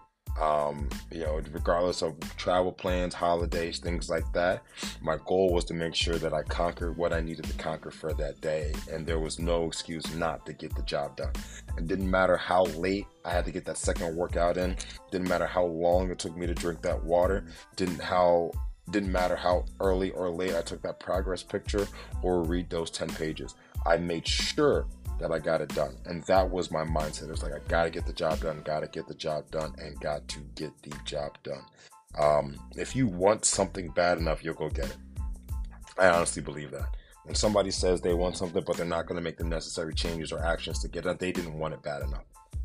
um, 0.40 0.88
you 1.11 1.21
know, 1.21 1.40
regardless 1.53 2.03
of 2.03 2.18
travel 2.37 2.73
plans, 2.73 3.14
holidays, 3.14 3.79
things 3.79 4.09
like 4.09 4.31
that. 4.33 4.62
My 5.01 5.18
goal 5.27 5.53
was 5.53 5.64
to 5.66 5.75
make 5.75 5.95
sure 5.95 6.16
that 6.16 6.33
I 6.33 6.42
conquered 6.42 6.97
what 6.97 7.12
I 7.12 7.21
needed 7.21 7.45
to 7.45 7.53
conquer 7.55 7.90
for 7.90 8.12
that 8.14 8.40
day, 8.40 8.73
and 8.90 9.07
there 9.07 9.18
was 9.18 9.38
no 9.38 9.66
excuse 9.66 10.14
not 10.14 10.47
to 10.47 10.53
get 10.53 10.75
the 10.75 10.83
job 10.83 11.16
done. 11.16 11.33
It 11.77 11.87
didn't 11.87 12.11
matter 12.11 12.37
how 12.37 12.64
late 12.64 13.07
I 13.25 13.31
had 13.31 13.45
to 13.45 13.51
get 13.51 13.64
that 13.66 13.77
second 13.77 14.16
workout 14.16 14.57
in. 14.57 14.77
Didn't 15.11 15.29
matter 15.29 15.47
how 15.47 15.64
long 15.64 16.11
it 16.11 16.18
took 16.18 16.37
me 16.37 16.47
to 16.47 16.55
drink 16.55 16.83
that 16.83 17.03
water. 17.03 17.45
Didn't 17.77 18.01
how 18.01 18.53
didn't 18.90 19.12
matter 19.12 19.37
how 19.37 19.64
early 19.81 20.11
or 20.11 20.29
late 20.29 20.55
I 20.55 20.61
took 20.61 20.83
that 20.83 20.99
progress 20.99 21.42
picture 21.42 21.87
or 22.21 22.42
read 22.42 22.68
those 22.68 22.90
10 22.90 23.09
pages. 23.11 23.55
I 23.87 23.97
made 23.97 24.27
sure 24.27 24.87
that 25.18 25.31
I 25.31 25.38
got 25.38 25.61
it 25.61 25.75
done. 25.75 25.96
And 26.07 26.22
that 26.25 26.51
was 26.51 26.70
my 26.70 26.85
mindset. 26.85 27.25
It 27.25 27.31
was 27.31 27.42
like, 27.42 27.53
I 27.53 27.59
got 27.68 27.85
to 27.85 27.90
get 27.90 28.07
the 28.07 28.12
job 28.12 28.40
done, 28.40 28.62
got 28.64 28.81
to 28.81 28.88
get 28.88 29.07
the 29.07 29.14
job 29.14 29.51
done, 29.51 29.75
and 29.79 29.98
got 30.01 30.27
to 30.29 30.40
get 30.55 30.70
the 30.83 30.94
job 31.05 31.37
done. 31.42 31.64
Um, 32.18 32.57
if 32.77 32.94
you 32.94 33.07
want 33.07 33.44
something 33.44 33.88
bad 33.90 34.18
enough, 34.18 34.44
you'll 34.44 34.55
go 34.55 34.68
get 34.68 34.87
it. 34.87 34.96
I 35.98 36.09
honestly 36.09 36.42
believe 36.42 36.70
that. 36.72 36.96
When 37.25 37.35
somebody 37.35 37.70
says 37.70 38.01
they 38.01 38.14
want 38.14 38.37
something, 38.37 38.64
but 38.66 38.77
they're 38.77 38.87
not 38.87 39.07
going 39.07 39.16
to 39.16 39.22
make 39.22 39.37
the 39.37 39.44
necessary 39.44 39.94
changes 39.94 40.33
or 40.33 40.44
actions 40.44 40.81
to 40.81 40.88
get 40.88 41.07
it, 41.07 41.18
they 41.18 41.33
didn't 41.33 41.59
want 41.59 41.75
it 41.75 41.83
bad 41.83 42.03
enough. 42.03 42.25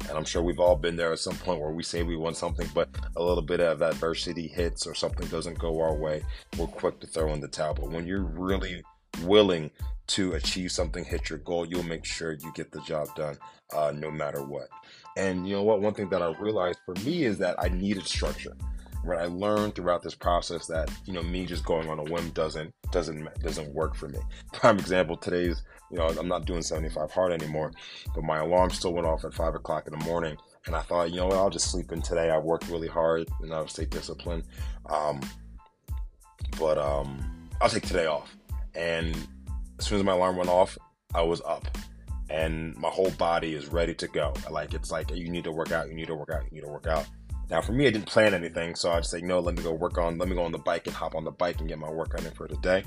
And 0.10 0.18
I'm 0.18 0.26
sure 0.26 0.42
we've 0.42 0.60
all 0.60 0.76
been 0.76 0.96
there 0.96 1.12
at 1.12 1.20
some 1.20 1.36
point 1.36 1.60
where 1.60 1.72
we 1.72 1.84
say 1.84 2.04
we 2.04 2.16
want 2.16 2.38
something, 2.38 2.68
but 2.74 2.90
a 3.16 3.24
little 3.24 3.44
bit 3.44 3.60
of 3.60 3.82
adversity 3.82 4.48
hits 4.48 4.88
or 4.88 4.96
something 4.96 5.28
doesn't 5.28 5.60
go 5.60 5.80
our 5.82 5.94
way, 5.94 6.24
we're 6.58 6.68
quick 6.68 7.00
to 7.02 7.08
throw 7.08 7.34
in 7.34 7.42
the 7.42 7.48
towel. 7.48 7.74
But 7.74 7.92
when 7.92 8.08
you're 8.08 8.24
really 8.24 8.84
willing 9.24 9.72
to 10.08 10.34
achieve 10.34 10.72
something, 10.72 11.04
hit 11.04 11.30
your 11.30 11.40
goal, 11.40 11.66
you'll 11.66 11.84
make 11.84 12.06
sure 12.06 12.34
you 12.34 12.52
get 12.54 12.72
the 12.72 12.82
job 12.82 13.14
done 13.16 13.38
uh, 13.76 13.92
no 13.96 14.10
matter 14.10 14.42
what. 14.42 14.70
And 15.18 15.48
you 15.48 15.56
know 15.56 15.64
what? 15.64 15.82
One 15.82 15.94
thing 15.94 16.10
that 16.10 16.22
I 16.22 16.32
realized 16.40 16.80
for 16.86 16.96
me 17.04 17.24
is 17.24 17.38
that 17.40 17.56
I 17.60 17.70
needed 17.70 18.06
structure. 18.06 18.56
Right? 19.04 19.22
I 19.22 19.26
learned 19.26 19.76
throughout 19.76 20.04
this 20.04 20.16
process 20.16 20.68
that 20.68 20.92
you 21.06 21.14
know 21.14 21.24
me 21.24 21.46
just 21.46 21.64
going 21.64 21.90
on 21.90 21.98
a 22.00 22.04
whim 22.04 22.30
doesn't 22.32 22.74
doesn't 22.92 23.28
doesn't 23.42 23.74
work 23.74 23.96
for 23.96 24.10
me. 24.10 24.20
Prime 24.54 24.78
example: 24.78 25.16
today's 25.16 25.64
you 25.92 25.98
know 25.98 26.08
I'm 26.08 26.28
not 26.28 26.46
doing 26.46 26.62
75 26.62 27.12
hard 27.12 27.32
anymore, 27.32 27.72
but 28.14 28.24
my 28.24 28.40
alarm 28.40 28.70
still 28.72 28.94
went 28.94 29.08
off 29.08 29.24
at 29.24 29.34
five 29.34 29.56
o'clock 29.56 29.88
in 29.88 29.98
the 29.98 30.06
morning, 30.06 30.36
and 30.66 30.76
I 30.76 30.82
thought 30.82 31.12
you 31.12 31.18
know 31.18 31.28
what 31.28 31.38
I'll 31.38 31.50
just 31.50 31.72
sleep 31.72 31.94
in 31.94 32.02
today. 32.02 32.30
I 32.30 32.38
worked 32.38 32.68
really 32.68 32.90
hard 32.90 33.30
and 33.40 33.54
I'll 33.54 33.68
stay 33.68 33.86
disciplined, 33.86 34.44
um, 34.90 35.22
but 36.60 36.78
um, 36.78 37.50
I'll 37.62 37.70
take 37.70 37.88
today 37.88 38.08
off. 38.08 38.37
And 38.78 39.16
as 39.80 39.88
soon 39.88 39.98
as 39.98 40.04
my 40.06 40.14
alarm 40.14 40.38
went 40.38 40.50
off, 40.50 40.78
I 41.14 41.24
was 41.24 41.42
up 41.42 41.68
and 42.30 42.76
my 42.78 42.90
whole 42.90 43.12
body 43.12 43.54
is 43.54 43.68
ready 43.68 43.94
to 43.96 44.08
go. 44.08 44.34
Like 44.50 44.74
it's 44.74 44.92
like 44.92 45.12
you 45.12 45.30
need 45.30 45.46
to 45.46 45.52
work 45.52 45.72
out, 45.72 45.88
you 45.88 45.96
need 45.96 46.08
to 46.08 46.16
work 46.16 46.30
out, 46.30 46.44
you 46.46 46.52
need 46.52 46.66
to 46.66 46.72
work 46.72 46.88
out. 46.88 47.06
Now 47.50 47.62
for 47.62 47.72
me, 47.72 47.88
I 47.88 47.92
didn't 47.92 48.08
plan 48.08 48.34
anything, 48.34 48.76
so 48.76 48.92
I 48.92 49.00
just 49.00 49.12
say 49.12 49.22
no. 49.22 49.40
Let 49.40 49.56
me 49.56 49.64
go 49.64 49.72
work 49.74 49.98
on. 49.98 50.18
Let 50.18 50.28
me 50.28 50.36
go 50.36 50.44
on 50.44 50.52
the 50.52 50.58
bike 50.58 50.86
and 50.88 50.96
hop 50.96 51.16
on 51.16 51.24
the 51.24 51.32
bike 51.32 51.60
and 51.60 51.70
get 51.70 51.80
my 51.80 51.90
workout 51.90 52.26
in 52.26 52.32
for 52.32 52.48
the 52.48 52.58
day. 52.58 52.84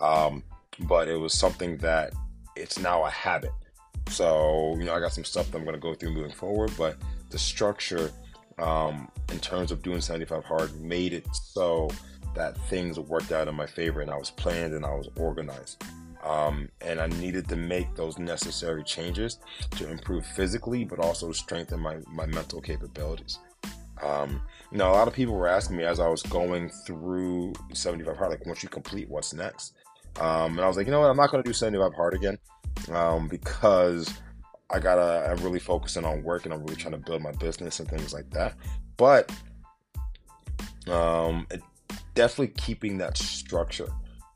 Um, 0.00 0.44
but 0.80 1.08
it 1.08 1.16
was 1.16 1.34
something 1.34 1.76
that 1.78 2.12
it's 2.56 2.78
now 2.78 3.04
a 3.04 3.10
habit. 3.10 3.52
So 4.08 4.76
you 4.78 4.84
know, 4.84 4.94
I 4.94 5.00
got 5.00 5.12
some 5.12 5.24
stuff 5.24 5.50
that 5.50 5.58
I'm 5.58 5.64
going 5.64 5.74
to 5.74 5.80
go 5.80 5.94
through 5.94 6.12
moving 6.12 6.32
forward, 6.32 6.70
but 6.78 6.96
the 7.30 7.38
structure 7.38 8.12
um, 8.58 9.08
in 9.32 9.38
terms 9.40 9.72
of 9.72 9.82
doing 9.82 10.00
75 10.00 10.44
hard 10.44 10.80
made 10.80 11.12
it 11.12 11.26
so 11.32 11.90
that 12.34 12.56
things 12.68 12.98
worked 12.98 13.32
out 13.32 13.48
in 13.48 13.54
my 13.54 13.66
favor 13.66 14.00
and 14.00 14.10
I 14.10 14.16
was 14.16 14.30
planned 14.30 14.74
and 14.74 14.84
I 14.84 14.94
was 14.94 15.08
organized. 15.16 15.82
Um, 16.22 16.70
and 16.80 17.00
I 17.00 17.06
needed 17.06 17.48
to 17.48 17.56
make 17.56 17.94
those 17.96 18.18
necessary 18.18 18.82
changes 18.82 19.38
to 19.72 19.90
improve 19.90 20.24
physically, 20.24 20.84
but 20.84 20.98
also 20.98 21.32
strengthen 21.32 21.80
my, 21.80 21.98
my 22.08 22.24
mental 22.26 22.62
capabilities. 22.62 23.38
Um, 24.02 24.40
you 24.72 24.78
know, 24.78 24.90
a 24.90 24.94
lot 24.94 25.06
of 25.06 25.14
people 25.14 25.34
were 25.34 25.48
asking 25.48 25.76
me 25.76 25.84
as 25.84 26.00
I 26.00 26.08
was 26.08 26.22
going 26.22 26.70
through 26.86 27.52
75 27.72 28.16
hard, 28.16 28.30
like, 28.30 28.46
once 28.46 28.62
you 28.62 28.70
complete, 28.70 29.08
what's 29.08 29.34
next? 29.34 29.74
Um, 30.18 30.52
and 30.52 30.60
I 30.60 30.66
was 30.66 30.76
like, 30.76 30.86
you 30.86 30.92
know 30.92 31.00
what, 31.00 31.10
I'm 31.10 31.16
not 31.16 31.30
going 31.30 31.42
to 31.42 31.48
do 31.48 31.52
75 31.52 31.92
hard 31.94 32.14
again 32.14 32.38
um, 32.90 33.28
because 33.28 34.12
I 34.70 34.78
gotta, 34.78 35.30
I'm 35.30 35.42
really 35.44 35.58
focusing 35.58 36.04
on 36.04 36.22
work 36.22 36.44
and 36.44 36.54
I'm 36.54 36.60
really 36.60 36.76
trying 36.76 36.92
to 36.92 36.98
build 36.98 37.22
my 37.22 37.32
business 37.32 37.80
and 37.80 37.88
things 37.88 38.12
like 38.12 38.30
that. 38.30 38.54
But 38.96 39.30
um, 40.90 41.46
it, 41.50 41.62
definitely 42.14 42.54
keeping 42.56 42.98
that 42.98 43.16
structure 43.16 43.88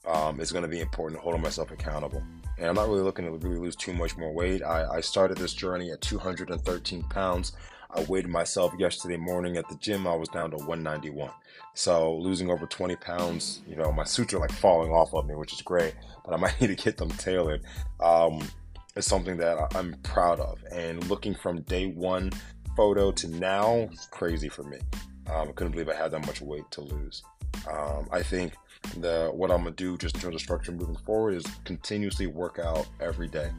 um, 0.06 0.40
is 0.40 0.50
to 0.52 0.68
be 0.68 0.80
important, 0.80 1.20
holding 1.20 1.42
myself 1.42 1.70
accountable. 1.70 2.22
And 2.56 2.66
I'm 2.66 2.74
not 2.74 2.88
really 2.88 3.02
looking 3.02 3.24
to 3.24 3.30
really 3.30 3.58
lose 3.58 3.76
too 3.76 3.92
much 3.92 4.16
more 4.16 4.32
weight. 4.32 4.62
I, 4.62 4.96
I 4.96 5.00
started 5.00 5.38
this 5.38 5.54
journey 5.54 5.90
at 5.92 6.00
213 6.00 7.02
pounds. 7.04 7.52
I 7.90 8.02
weighed 8.02 8.28
myself 8.28 8.72
yesterday 8.78 9.16
morning 9.16 9.56
at 9.56 9.68
the 9.68 9.76
gym. 9.76 10.06
I 10.06 10.14
was 10.14 10.28
down 10.28 10.50
to 10.50 10.56
191. 10.56 11.30
So 11.74 12.16
losing 12.16 12.50
over 12.50 12.66
20 12.66 12.96
pounds, 12.96 13.60
you 13.66 13.76
know, 13.76 13.92
my 13.92 14.04
suits 14.04 14.34
are 14.34 14.38
like 14.38 14.52
falling 14.52 14.90
off 14.90 15.14
of 15.14 15.26
me, 15.26 15.34
which 15.34 15.52
is 15.52 15.62
great, 15.62 15.94
but 16.24 16.34
I 16.34 16.36
might 16.36 16.60
need 16.60 16.68
to 16.68 16.74
get 16.74 16.96
them 16.96 17.10
tailored. 17.10 17.62
Um, 18.00 18.42
it's 18.98 19.06
something 19.06 19.36
that 19.36 19.56
I'm 19.76 19.94
proud 20.02 20.40
of. 20.40 20.58
And 20.72 21.08
looking 21.08 21.32
from 21.32 21.62
day 21.62 21.86
one 21.86 22.32
photo 22.76 23.12
to 23.12 23.28
now, 23.28 23.88
it's 23.92 24.06
crazy 24.06 24.48
for 24.48 24.64
me. 24.64 24.78
Um, 25.32 25.48
I 25.48 25.52
couldn't 25.52 25.70
believe 25.72 25.88
I 25.88 25.94
had 25.94 26.10
that 26.10 26.26
much 26.26 26.40
weight 26.40 26.68
to 26.72 26.80
lose. 26.80 27.22
Um, 27.70 28.08
I 28.10 28.22
think 28.22 28.54
the 28.98 29.30
what 29.32 29.50
I'm 29.50 29.58
gonna 29.58 29.70
do 29.72 29.96
just 29.96 30.16
in 30.16 30.20
terms 30.20 30.34
of 30.34 30.40
structure 30.40 30.72
moving 30.72 30.96
forward 30.96 31.34
is 31.34 31.44
continuously 31.64 32.26
work 32.26 32.58
out 32.58 32.86
every 33.00 33.28
day. 33.28 33.50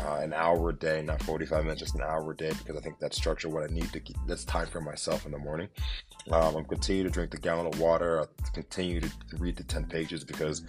Uh, 0.00 0.16
an 0.22 0.32
hour 0.32 0.70
a 0.70 0.72
day, 0.72 1.02
not 1.02 1.22
45 1.22 1.64
minutes, 1.64 1.80
just 1.80 1.94
an 1.94 2.00
hour 2.00 2.32
a 2.32 2.36
day, 2.36 2.50
because 2.58 2.76
I 2.76 2.80
think 2.80 2.98
that's 2.98 3.16
structure 3.16 3.50
what 3.50 3.62
I 3.62 3.72
need 3.72 3.92
to 3.92 4.00
keep. 4.00 4.16
That's 4.26 4.44
time 4.44 4.66
for 4.66 4.80
myself 4.80 5.26
in 5.26 5.32
the 5.32 5.38
morning. 5.38 5.68
Um, 6.30 6.56
I'm 6.56 6.64
continue 6.64 7.04
to 7.04 7.10
drink 7.10 7.30
the 7.30 7.36
gallon 7.36 7.66
of 7.66 7.78
water. 7.78 8.22
I 8.22 8.50
continue 8.52 9.00
to 9.00 9.10
read 9.38 9.56
the 9.56 9.64
10 9.64 9.84
pages 9.84 10.24
because 10.24 10.62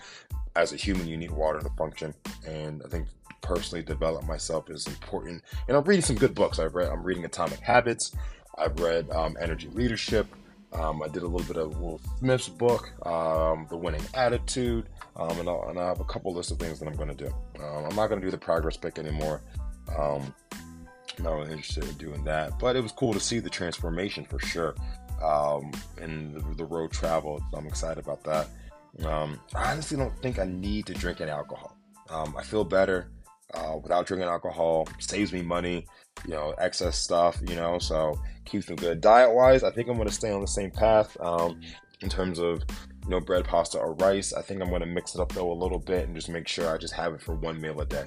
as 0.56 0.74
a 0.74 0.76
human, 0.76 1.08
you 1.08 1.18
need 1.18 1.32
water 1.32 1.60
to 1.60 1.70
function. 1.78 2.14
And 2.46 2.84
I 2.86 2.90
think 2.90 3.08
personally 3.44 3.84
develop 3.84 4.26
myself 4.26 4.72
is 4.72 4.88
important. 4.88 5.44
And 5.68 5.78
I'm 5.78 5.84
reading 5.84 6.04
some 6.04 6.16
good 6.16 6.34
books. 6.34 6.58
I've 6.58 6.74
read. 6.74 6.90
I'm 6.90 7.04
reading 7.04 7.24
Atomic 7.26 7.60
Habits. 7.60 8.16
I've 8.58 8.80
read 8.80 9.10
um, 9.12 9.38
Energy 9.40 9.70
Leadership. 9.70 10.26
Um, 10.72 11.04
I 11.04 11.08
did 11.08 11.22
a 11.22 11.28
little 11.28 11.46
bit 11.46 11.58
of 11.58 11.80
Will 11.80 12.02
Smith's 12.18 12.50
book, 12.50 12.90
um, 13.06 13.68
The 13.70 13.78
Winning 13.78 14.02
Attitude, 14.16 14.90
um, 15.16 15.38
and, 15.38 15.48
and, 15.48 15.80
i 15.80 15.86
have 15.86 16.00
a 16.00 16.06
couple 16.06 16.34
lists 16.34 16.52
of 16.52 16.58
things 16.58 16.80
that 16.80 16.88
I'm 16.88 16.96
going 16.96 17.16
to 17.16 17.26
do. 17.26 17.28
Um, 17.64 17.86
I'm 17.86 17.96
not 17.96 18.08
going 18.08 18.20
to 18.20 18.26
do 18.26 18.32
the 18.32 18.40
progress 18.40 18.76
pick 18.76 18.98
anymore. 18.98 19.42
Um, 19.96 20.34
I'm 21.16 21.24
not 21.24 21.34
really 21.34 21.52
interested 21.52 21.84
in 21.84 21.94
doing 21.96 22.24
that, 22.24 22.58
but 22.58 22.76
it 22.76 22.82
was 22.82 22.92
cool 22.92 23.14
to 23.14 23.20
see 23.20 23.38
the 23.38 23.52
transformation 23.52 24.26
for 24.26 24.40
sure 24.40 24.74
um, 25.24 25.72
in 26.02 26.34
the, 26.34 26.40
the, 26.56 26.66
road 26.66 26.92
travel. 26.92 27.40
I'm 27.54 27.68
excited 27.68 28.04
about 28.04 28.24
that. 28.24 28.48
I 29.54 29.72
honestly 29.72 29.96
don't 29.96 30.18
think 30.24 30.40
I 30.40 30.46
need 30.46 30.88
to 30.88 30.96
drink 30.96 31.22
any 31.22 31.30
alcohol. 31.30 31.78
I 32.10 32.44
feel 32.44 32.64
better 32.64 33.12
uh, 33.54 33.78
without 33.82 34.06
drinking 34.06 34.30
alcohol, 34.30 34.88
saves 35.00 35.32
me 35.34 35.42
money 35.42 35.86
you 36.26 36.34
know, 36.34 36.54
excess 36.58 36.98
stuff, 36.98 37.40
you 37.48 37.56
know, 37.56 37.80
so 37.80 38.20
keeps 38.46 38.66
them 38.68 38.76
good. 38.76 39.02
Diet 39.02 39.34
wise, 39.34 39.64
I 39.64 39.72
think 39.72 39.90
I'm 39.90 39.96
going 39.96 40.08
to 40.08 40.14
stay 40.14 40.32
on 40.32 40.42
the 40.42 40.48
same 40.48 40.72
path 40.72 41.18
um, 41.20 41.60
in 42.02 42.10
terms 42.10 42.40
of, 42.40 42.64
you 43.04 43.10
know, 43.10 43.20
bread, 43.20 43.46
pasta, 43.46 43.78
or 43.78 43.94
rice. 43.96 44.34
I 44.34 44.42
think 44.42 44.62
I'm 44.62 44.70
going 44.70 44.82
to 44.82 44.88
mix 44.88 45.16
it 45.16 45.22
up 45.22 45.34
though 45.34 45.52
a 45.52 45.54
little 45.54 45.80
bit 45.80 46.06
and 46.08 46.16
just 46.16 46.30
make 46.30 46.48
sure 46.48 46.74
I 46.74 46.78
just 46.78 46.94
have 46.94 47.14
it 47.14 47.22
for 47.22 47.36
one 47.36 47.60
meal 47.60 47.82
a 47.82 47.86
day. 47.86 48.06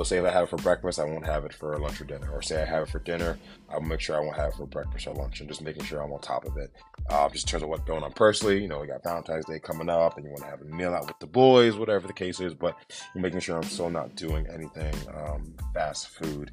So 0.00 0.04
say 0.04 0.16
if 0.16 0.24
I 0.24 0.30
have 0.30 0.44
it 0.44 0.48
for 0.48 0.56
breakfast, 0.56 0.98
I 0.98 1.04
won't 1.04 1.26
have 1.26 1.44
it 1.44 1.52
for 1.52 1.78
lunch 1.78 2.00
or 2.00 2.04
dinner. 2.04 2.30
Or 2.32 2.40
say 2.40 2.62
I 2.62 2.64
have 2.64 2.84
it 2.84 2.88
for 2.88 3.00
dinner, 3.00 3.38
I'll 3.68 3.82
make 3.82 4.00
sure 4.00 4.16
I 4.16 4.20
won't 4.20 4.34
have 4.34 4.54
it 4.54 4.56
for 4.56 4.64
breakfast 4.64 5.06
or 5.06 5.12
lunch, 5.12 5.40
and 5.40 5.48
just 5.48 5.60
making 5.60 5.84
sure 5.84 6.00
I'm 6.00 6.10
on 6.10 6.20
top 6.22 6.46
of 6.46 6.56
it. 6.56 6.72
Uh, 7.10 7.28
just 7.28 7.46
in 7.46 7.50
terms 7.50 7.64
of 7.64 7.68
what's 7.68 7.84
going 7.84 8.02
on 8.02 8.10
personally, 8.12 8.62
you 8.62 8.66
know, 8.66 8.80
we 8.80 8.86
got 8.86 9.02
Valentine's 9.02 9.44
Day 9.44 9.58
coming 9.58 9.90
up, 9.90 10.16
and 10.16 10.24
you 10.24 10.30
want 10.30 10.44
to 10.44 10.48
have 10.48 10.62
a 10.62 10.64
meal 10.64 10.94
out 10.94 11.06
with 11.06 11.18
the 11.18 11.26
boys, 11.26 11.76
whatever 11.76 12.06
the 12.06 12.14
case 12.14 12.40
is. 12.40 12.54
But 12.54 12.78
you're 13.14 13.20
making 13.20 13.40
sure 13.40 13.56
I'm 13.58 13.62
still 13.64 13.90
not 13.90 14.16
doing 14.16 14.46
anything 14.46 14.94
um, 15.14 15.54
fast 15.74 16.08
food 16.08 16.50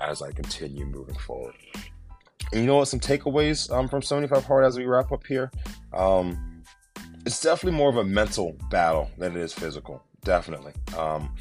as 0.00 0.20
I 0.20 0.32
continue 0.32 0.84
moving 0.84 1.14
forward. 1.14 1.54
And 2.50 2.60
you 2.60 2.66
know 2.66 2.78
what? 2.78 2.88
Some 2.88 2.98
takeaways 2.98 3.70
um, 3.70 3.88
from 3.88 4.02
75 4.02 4.44
Hard 4.44 4.64
as 4.64 4.76
we 4.76 4.86
wrap 4.86 5.12
up 5.12 5.24
here. 5.28 5.52
Um, 5.92 6.64
it's 7.24 7.40
definitely 7.40 7.78
more 7.78 7.88
of 7.88 7.98
a 7.98 8.04
mental 8.04 8.56
battle 8.68 9.12
than 9.16 9.36
it 9.36 9.40
is 9.40 9.52
physical. 9.52 10.02
Definitely. 10.24 10.72
Um, 10.98 11.34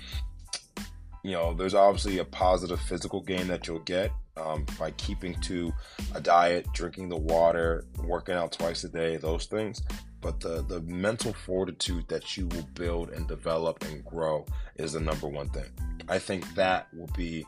you 1.24 1.32
know, 1.32 1.54
there's 1.54 1.74
obviously 1.74 2.20
a 2.20 2.26
positive 2.26 2.80
physical 2.80 3.22
gain 3.22 3.48
that 3.48 3.68
you'll 3.68 3.80
get 3.80 4.12
um, 4.38 4.66
by 4.78 4.92
keeping 4.92 5.34
to 5.42 5.74
a 6.16 6.22
diet, 6.22 6.68
drinking 6.74 7.10
the 7.10 7.18
water, 7.18 7.86
working 8.04 8.36
out 8.36 8.52
twice 8.52 8.84
a 8.84 8.90
day, 8.90 9.18
those 9.18 9.46
things. 9.46 9.82
But 10.22 10.40
the, 10.40 10.64
the 10.64 10.82
mental 10.82 11.34
fortitude 11.34 12.08
that 12.10 12.38
you 12.38 12.48
will 12.48 12.68
build 12.74 13.10
and 13.10 13.28
develop 13.28 13.84
and 13.86 14.04
grow 14.04 14.46
is 14.76 14.94
the 14.94 15.00
number 15.00 15.28
one 15.28 15.50
thing. 15.50 15.70
I 16.10 16.20
think 16.20 16.54
that 16.56 16.88
will 16.94 17.10
be 17.16 17.46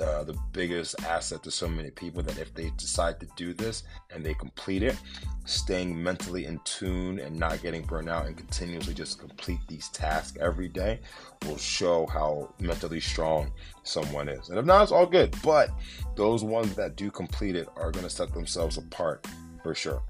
uh, 0.00 0.24
the 0.24 0.36
biggest 0.52 1.00
asset 1.04 1.42
to 1.42 1.50
so 1.50 1.68
many 1.68 1.90
people 1.90 2.22
that 2.22 2.38
if 2.38 2.52
they 2.54 2.70
decide 2.76 3.20
to 3.20 3.26
do 3.36 3.54
this 3.54 3.84
and 4.10 4.24
they 4.24 4.34
complete 4.34 4.82
it, 4.82 4.96
staying 5.44 6.00
mentally 6.02 6.46
in 6.46 6.58
tune 6.64 7.18
and 7.20 7.38
not 7.38 7.62
getting 7.62 7.82
burnt 7.82 8.08
out 8.08 8.26
and 8.26 8.36
continuously 8.36 8.94
just 8.94 9.18
complete 9.18 9.60
these 9.68 9.88
tasks 9.90 10.36
every 10.40 10.68
day 10.68 11.00
will 11.46 11.56
show 11.56 12.06
how 12.06 12.52
mentally 12.58 13.00
strong 13.00 13.52
someone 13.82 14.28
is. 14.28 14.48
And 14.48 14.58
if 14.58 14.64
not, 14.64 14.82
it's 14.82 14.92
all 14.92 15.06
good. 15.06 15.34
But 15.42 15.70
those 16.16 16.42
ones 16.42 16.74
that 16.74 16.96
do 16.96 17.10
complete 17.10 17.54
it 17.54 17.68
are 17.76 17.90
going 17.90 18.04
to 18.04 18.10
set 18.10 18.32
themselves 18.32 18.78
apart 18.78 19.26
for 19.62 19.74
sure. 19.74 20.02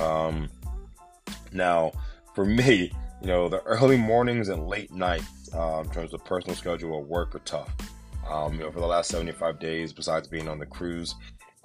Um, 0.00 0.48
now, 1.56 1.92
for 2.34 2.44
me, 2.60 2.92
you 3.20 3.26
know, 3.26 3.48
the 3.48 3.62
early 3.62 3.96
mornings 3.96 4.48
and 4.48 4.66
late 4.66 4.92
nights 4.92 5.50
uh, 5.54 5.82
in 5.84 5.90
terms 5.90 6.12
of 6.12 6.24
personal 6.24 6.54
schedule 6.56 7.00
at 7.00 7.06
work 7.06 7.34
are 7.34 7.40
tough. 7.40 7.74
Um, 8.28 8.54
you 8.54 8.60
know, 8.60 8.70
for 8.70 8.80
the 8.80 8.86
last 8.86 9.10
75 9.10 9.58
days, 9.58 9.92
besides 9.92 10.28
being 10.28 10.48
on 10.48 10.58
the 10.58 10.66
cruise, 10.66 11.14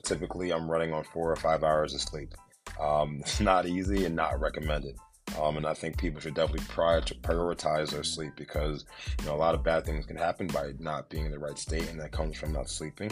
typically 0.04 0.52
I'm 0.52 0.70
running 0.70 0.94
on 0.94 1.04
four 1.04 1.32
or 1.32 1.36
five 1.36 1.64
hours 1.64 1.94
of 1.94 2.02
sleep. 2.02 2.34
Um, 2.80 3.18
it's 3.22 3.40
not 3.40 3.66
easy 3.66 4.06
and 4.06 4.16
not 4.16 4.40
recommended. 4.40 4.96
Um, 5.40 5.58
and 5.58 5.66
I 5.66 5.74
think 5.74 5.98
people 5.98 6.20
should 6.20 6.34
definitely 6.34 6.66
prioritize 6.66 7.92
their 7.92 8.04
sleep 8.04 8.34
because 8.36 8.86
you 9.20 9.26
know 9.26 9.36
a 9.36 9.38
lot 9.38 9.56
of 9.56 9.64
bad 9.64 9.86
things 9.86 10.06
can 10.06 10.18
happen 10.18 10.48
by 10.48 10.74
not 10.80 11.10
being 11.10 11.26
in 11.26 11.32
the 11.32 11.40
right 11.40 11.58
state, 11.58 11.90
and 11.90 12.00
that 12.02 12.12
comes 12.12 12.38
from 12.38 12.52
not 12.52 12.70
sleeping. 12.70 13.12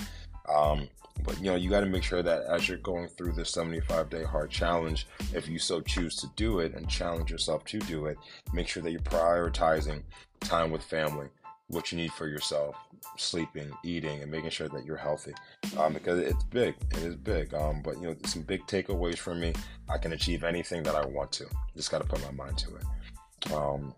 Um, 0.54 0.90
but 1.24 1.38
you 1.40 1.46
know 1.46 1.56
you 1.56 1.70
got 1.70 1.82
to 1.82 1.86
make 1.86 2.04
sure 2.04 2.22
that 2.24 2.44
as 2.44 2.68
you're 2.68 2.78
going 2.78 3.08
through 3.08 3.34
this 3.34 3.50
75 3.52 4.10
day 4.10 4.24
hard 4.24 4.50
challenge, 4.50 5.08
if 5.34 5.48
you 5.48 5.60
so 5.60 5.82
choose 5.82 6.16
to 6.18 6.28
do 6.36 6.60
it 6.60 6.74
and 6.76 6.90
challenge 6.90 7.32
yourself 7.32 7.64
to 7.66 7.80
do 7.80 8.06
it, 8.06 8.18
make 8.54 8.68
sure 8.68 8.84
that 8.84 8.92
you're 8.92 9.00
prioritizing 9.02 10.04
time 10.40 10.72
with 10.72 10.84
family, 10.84 11.28
what 11.68 11.92
you 11.92 11.98
need 11.98 12.12
for 12.12 12.28
yourself, 12.28 12.76
sleeping, 13.18 13.72
eating, 13.84 14.22
and 14.22 14.32
making 14.32 14.50
sure 14.50 14.70
that 14.70 14.86
you're 14.86 14.98
healthy. 14.98 15.34
Um, 15.78 15.94
because 15.94 16.20
it's 16.20 16.44
big, 16.46 16.76
it 16.92 16.98
is 17.00 17.16
big. 17.16 17.54
Um, 17.54 17.82
but 17.82 17.96
you 17.96 18.10
know, 18.10 18.16
some 18.26 18.42
big 18.42 18.66
takeaways 18.68 19.18
for 19.18 19.36
me. 19.36 19.54
I 19.90 19.98
can 19.98 20.14
achieve 20.14 20.44
anything 20.44 20.84
that 20.84 20.96
I 20.96 21.06
want 21.06 21.32
to. 21.34 21.46
Just 21.76 21.92
got 21.92 22.02
to 22.02 22.08
put 22.08 22.24
my 22.24 22.32
mind 22.32 22.58
to 22.60 22.76
it. 22.76 23.52
Um, 23.54 23.94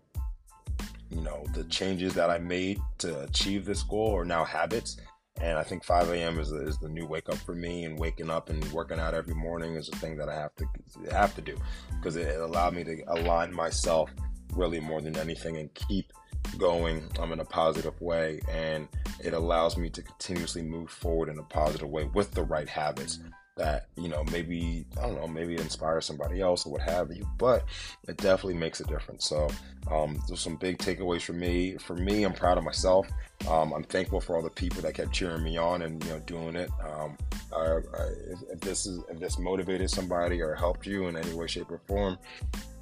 you 1.10 1.20
know, 1.20 1.44
the 1.54 1.64
changes 1.64 2.14
that 2.14 2.30
I 2.30 2.38
made 2.38 2.80
to 2.98 3.22
achieve 3.22 3.64
this 3.64 3.82
goal 3.82 4.16
are 4.16 4.24
now 4.24 4.44
habits. 4.44 4.96
And 5.42 5.58
I 5.58 5.64
think 5.64 5.84
5 5.84 6.10
a.m. 6.10 6.38
is, 6.38 6.52
is 6.52 6.78
the 6.78 6.88
new 6.88 7.04
wake 7.04 7.28
up 7.28 7.34
for 7.34 7.54
me. 7.54 7.84
And 7.84 7.98
waking 7.98 8.30
up 8.30 8.48
and 8.48 8.64
working 8.72 9.00
out 9.00 9.12
every 9.12 9.34
morning 9.34 9.74
is 9.74 9.88
a 9.88 9.96
thing 9.96 10.16
that 10.18 10.28
I 10.28 10.34
have 10.34 10.54
to 10.56 10.66
have 11.10 11.34
to 11.34 11.42
do 11.42 11.56
because 11.96 12.16
it 12.16 12.38
allowed 12.38 12.74
me 12.74 12.84
to 12.84 13.02
align 13.08 13.52
myself 13.52 14.10
really 14.54 14.80
more 14.80 15.00
than 15.00 15.16
anything 15.16 15.56
and 15.56 15.72
keep 15.74 16.12
going 16.58 17.02
um, 17.18 17.32
in 17.32 17.40
a 17.40 17.44
positive 17.44 17.98
way 18.00 18.40
and 18.50 18.88
it 19.22 19.32
allows 19.32 19.76
me 19.76 19.88
to 19.88 20.02
continuously 20.02 20.62
move 20.62 20.90
forward 20.90 21.28
in 21.28 21.38
a 21.38 21.42
positive 21.44 21.88
way 21.88 22.04
with 22.12 22.32
the 22.32 22.42
right 22.42 22.68
habits 22.68 23.20
that 23.56 23.88
you 23.96 24.08
know 24.08 24.24
maybe 24.32 24.86
i 24.98 25.02
don't 25.02 25.14
know 25.14 25.28
maybe 25.28 25.54
it 25.54 25.60
inspires 25.60 26.06
somebody 26.06 26.40
else 26.40 26.64
or 26.64 26.72
what 26.72 26.80
have 26.80 27.12
you 27.12 27.26
but 27.36 27.64
it 28.08 28.16
definitely 28.16 28.54
makes 28.54 28.80
a 28.80 28.84
difference. 28.84 29.26
So 29.26 29.48
um, 29.90 30.22
there's 30.26 30.40
some 30.40 30.56
big 30.56 30.78
takeaways 30.78 31.22
for 31.22 31.32
me 31.32 31.76
for 31.76 31.94
me 31.94 32.24
i'm 32.24 32.32
proud 32.32 32.56
of 32.58 32.64
myself. 32.64 33.06
Um, 33.48 33.72
i'm 33.72 33.84
thankful 33.84 34.20
for 34.20 34.36
all 34.36 34.42
the 34.42 34.50
people 34.50 34.80
that 34.82 34.94
kept 34.94 35.12
cheering 35.12 35.42
me 35.42 35.56
on 35.56 35.82
and 35.82 36.02
you 36.04 36.10
know 36.10 36.18
doing 36.20 36.56
it. 36.56 36.70
Um, 36.82 37.16
I, 37.54 37.60
I, 37.60 38.08
if, 38.50 38.60
this 38.60 38.86
is 38.86 39.00
if 39.10 39.18
this 39.18 39.38
motivated 39.38 39.90
somebody 39.90 40.40
or 40.40 40.54
helped 40.54 40.86
you 40.86 41.08
in 41.08 41.16
any 41.16 41.34
way 41.34 41.46
shape 41.46 41.70
or 41.70 41.80
form 41.86 42.18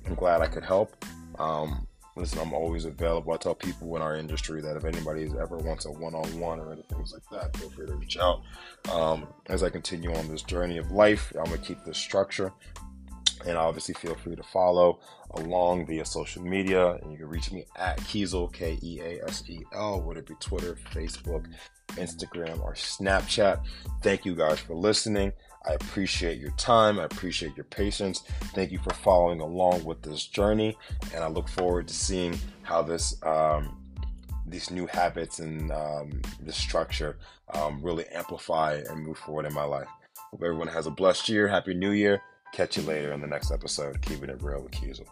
i'm 0.06 0.14
glad 0.14 0.40
i 0.40 0.46
could 0.46 0.64
help. 0.64 1.04
Um, 1.38 1.86
listen, 2.16 2.38
I'm 2.38 2.52
always 2.52 2.84
available. 2.84 3.32
I 3.32 3.36
tell 3.36 3.54
people 3.54 3.96
in 3.96 4.02
our 4.02 4.16
industry 4.16 4.60
that 4.62 4.76
if 4.76 4.84
anybody 4.84 5.30
ever 5.40 5.56
wants 5.56 5.86
a 5.86 5.90
one-on-one 5.90 6.60
or 6.60 6.72
anything 6.72 6.98
like 6.98 7.22
that, 7.30 7.56
feel 7.56 7.70
free 7.70 7.86
to 7.86 7.94
reach 7.94 8.18
out. 8.18 8.42
Um, 8.90 9.26
as 9.46 9.62
I 9.62 9.70
continue 9.70 10.14
on 10.14 10.28
this 10.28 10.42
journey 10.42 10.78
of 10.78 10.90
life, 10.90 11.32
I'm 11.38 11.44
gonna 11.44 11.58
keep 11.58 11.84
this 11.84 11.98
structure, 11.98 12.52
and 13.46 13.56
obviously 13.56 13.94
feel 13.94 14.14
free 14.16 14.36
to 14.36 14.42
follow 14.42 15.00
along 15.32 15.86
via 15.86 16.04
social 16.04 16.42
media. 16.42 16.94
And 16.94 17.12
you 17.12 17.18
can 17.18 17.28
reach 17.28 17.52
me 17.52 17.64
at 17.76 17.98
Keasel 18.00 18.52
K 18.52 18.78
E 18.82 19.00
A 19.00 19.24
S 19.24 19.42
E 19.48 19.60
L, 19.72 20.02
whether 20.02 20.20
it 20.20 20.26
be 20.26 20.34
Twitter, 20.40 20.76
Facebook, 20.92 21.46
Instagram, 21.90 22.60
or 22.62 22.74
Snapchat. 22.74 23.62
Thank 24.02 24.24
you 24.24 24.34
guys 24.34 24.58
for 24.58 24.74
listening. 24.74 25.32
I 25.66 25.74
appreciate 25.74 26.38
your 26.38 26.52
time. 26.52 26.98
I 26.98 27.04
appreciate 27.04 27.56
your 27.56 27.64
patience. 27.64 28.22
Thank 28.54 28.72
you 28.72 28.78
for 28.78 28.94
following 28.94 29.40
along 29.40 29.84
with 29.84 30.02
this 30.02 30.26
journey, 30.26 30.76
and 31.14 31.22
I 31.22 31.28
look 31.28 31.48
forward 31.48 31.88
to 31.88 31.94
seeing 31.94 32.38
how 32.62 32.82
this 32.82 33.22
um, 33.24 33.76
these 34.46 34.70
new 34.70 34.86
habits 34.86 35.38
and 35.38 35.70
um, 35.70 36.22
structure 36.48 37.18
um, 37.54 37.80
really 37.82 38.06
amplify 38.08 38.80
and 38.88 39.04
move 39.04 39.18
forward 39.18 39.46
in 39.46 39.54
my 39.54 39.64
life. 39.64 39.88
Hope 40.30 40.42
everyone 40.42 40.68
has 40.68 40.86
a 40.86 40.90
blessed 40.90 41.28
year. 41.28 41.46
Happy 41.48 41.74
New 41.74 41.90
Year. 41.90 42.22
Catch 42.52 42.76
you 42.76 42.82
later 42.82 43.12
in 43.12 43.20
the 43.20 43.26
next 43.26 43.50
episode. 43.50 44.00
Keeping 44.02 44.30
it 44.30 44.42
real 44.42 44.62
with 44.62 44.72
Keasel. 44.72 45.06